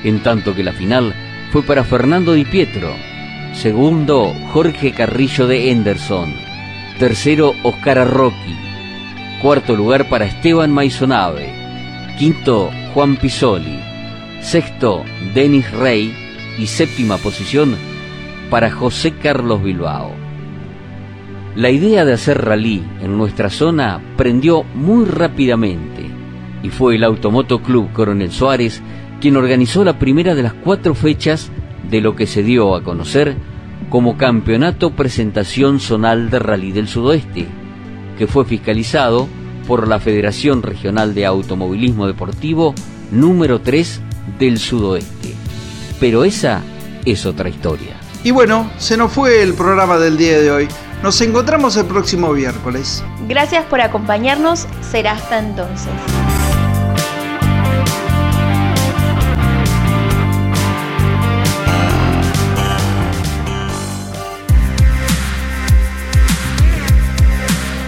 en 0.03 0.19
tanto 0.19 0.55
que 0.55 0.63
la 0.63 0.71
final 0.71 1.13
fue 1.51 1.63
para 1.63 1.83
Fernando 1.83 2.33
Di 2.33 2.45
Pietro, 2.45 2.93
segundo 3.53 4.33
Jorge 4.53 4.91
Carrillo 4.91 5.47
de 5.47 5.71
Henderson, 5.71 6.33
tercero 6.99 7.55
Oscar 7.63 7.99
Arroqui, 7.99 8.55
cuarto 9.41 9.75
lugar 9.75 10.09
para 10.09 10.25
Esteban 10.25 10.71
Maisonave, 10.71 11.53
quinto 12.17 12.69
Juan 12.93 13.15
Pisoli, 13.17 13.79
sexto 14.41 15.03
Denis 15.33 15.69
Rey. 15.71 16.25
Y 16.59 16.67
séptima 16.67 17.15
posición 17.17 17.77
para 18.49 18.69
José 18.69 19.13
Carlos 19.13 19.63
Bilbao. 19.63 20.11
La 21.55 21.69
idea 21.69 22.03
de 22.03 22.11
hacer 22.11 22.43
rally 22.43 22.83
en 23.01 23.17
nuestra 23.17 23.49
zona 23.49 24.01
prendió 24.17 24.63
muy 24.75 25.05
rápidamente 25.05 26.05
y 26.61 26.69
fue 26.69 26.95
el 26.95 27.05
Automoto 27.05 27.61
Club 27.61 27.93
Coronel 27.93 28.31
Suárez 28.31 28.81
quien 29.19 29.37
organizó 29.37 29.83
la 29.83 29.99
primera 29.99 30.35
de 30.35 30.43
las 30.43 30.53
cuatro 30.53 30.95
fechas 30.95 31.49
de 31.89 32.01
lo 32.01 32.15
que 32.15 32.27
se 32.27 32.43
dio 32.43 32.75
a 32.75 32.83
conocer 32.83 33.35
como 33.89 34.17
Campeonato 34.17 34.91
Presentación 34.91 35.79
Zonal 35.79 36.29
de 36.29 36.39
Rally 36.39 36.71
del 36.71 36.87
Sudoeste, 36.87 37.47
que 38.17 38.27
fue 38.27 38.45
fiscalizado 38.45 39.27
por 39.67 39.87
la 39.87 39.99
Federación 39.99 40.63
Regional 40.63 41.13
de 41.13 41.25
Automovilismo 41.25 42.07
Deportivo 42.07 42.73
número 43.11 43.61
3 43.61 44.01
del 44.39 44.59
Sudoeste. 44.59 45.33
Pero 45.99 46.23
esa 46.23 46.61
es 47.05 47.25
otra 47.25 47.49
historia. 47.49 47.95
Y 48.23 48.31
bueno, 48.31 48.69
se 48.77 48.97
nos 48.97 49.11
fue 49.11 49.41
el 49.41 49.53
programa 49.53 49.97
del 49.97 50.17
día 50.17 50.39
de 50.39 50.51
hoy. 50.51 50.67
Nos 51.01 51.21
encontramos 51.21 51.77
el 51.77 51.85
próximo 51.85 52.33
miércoles. 52.33 53.03
Gracias 53.27 53.63
por 53.65 53.79
acompañarnos. 53.79 54.67
Será 54.81 55.13
hasta 55.13 55.39
entonces. 55.39 55.89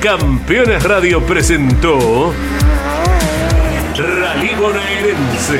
Campeones 0.01 0.81
Radio 0.81 1.23
presentó 1.23 2.33
Rally 3.95 4.55
Bonaerense. 4.55 5.59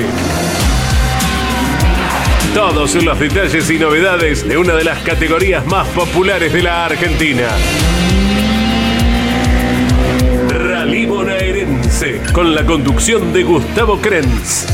Todos 2.55 2.95
los 2.95 3.19
detalles 3.19 3.69
y 3.69 3.77
novedades 3.77 4.47
de 4.47 4.57
una 4.57 4.73
de 4.73 4.83
las 4.83 4.97
categorías 5.03 5.63
más 5.67 5.87
populares 5.89 6.51
de 6.51 6.63
la 6.63 6.85
Argentina. 6.85 7.49
Rally 10.49 11.05
Bonaerense, 11.05 12.23
con 12.33 12.55
la 12.55 12.65
conducción 12.65 13.31
de 13.33 13.43
Gustavo 13.43 14.01
Krenz. 14.01 14.65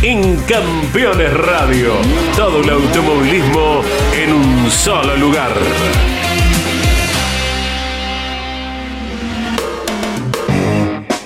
En 0.00 0.36
Campeones 0.44 1.34
Radio, 1.34 1.92
todo 2.34 2.62
el 2.62 2.70
automovilismo 2.70 3.82
en 4.14 4.32
un 4.32 4.70
solo 4.70 5.14
lugar. 5.18 5.52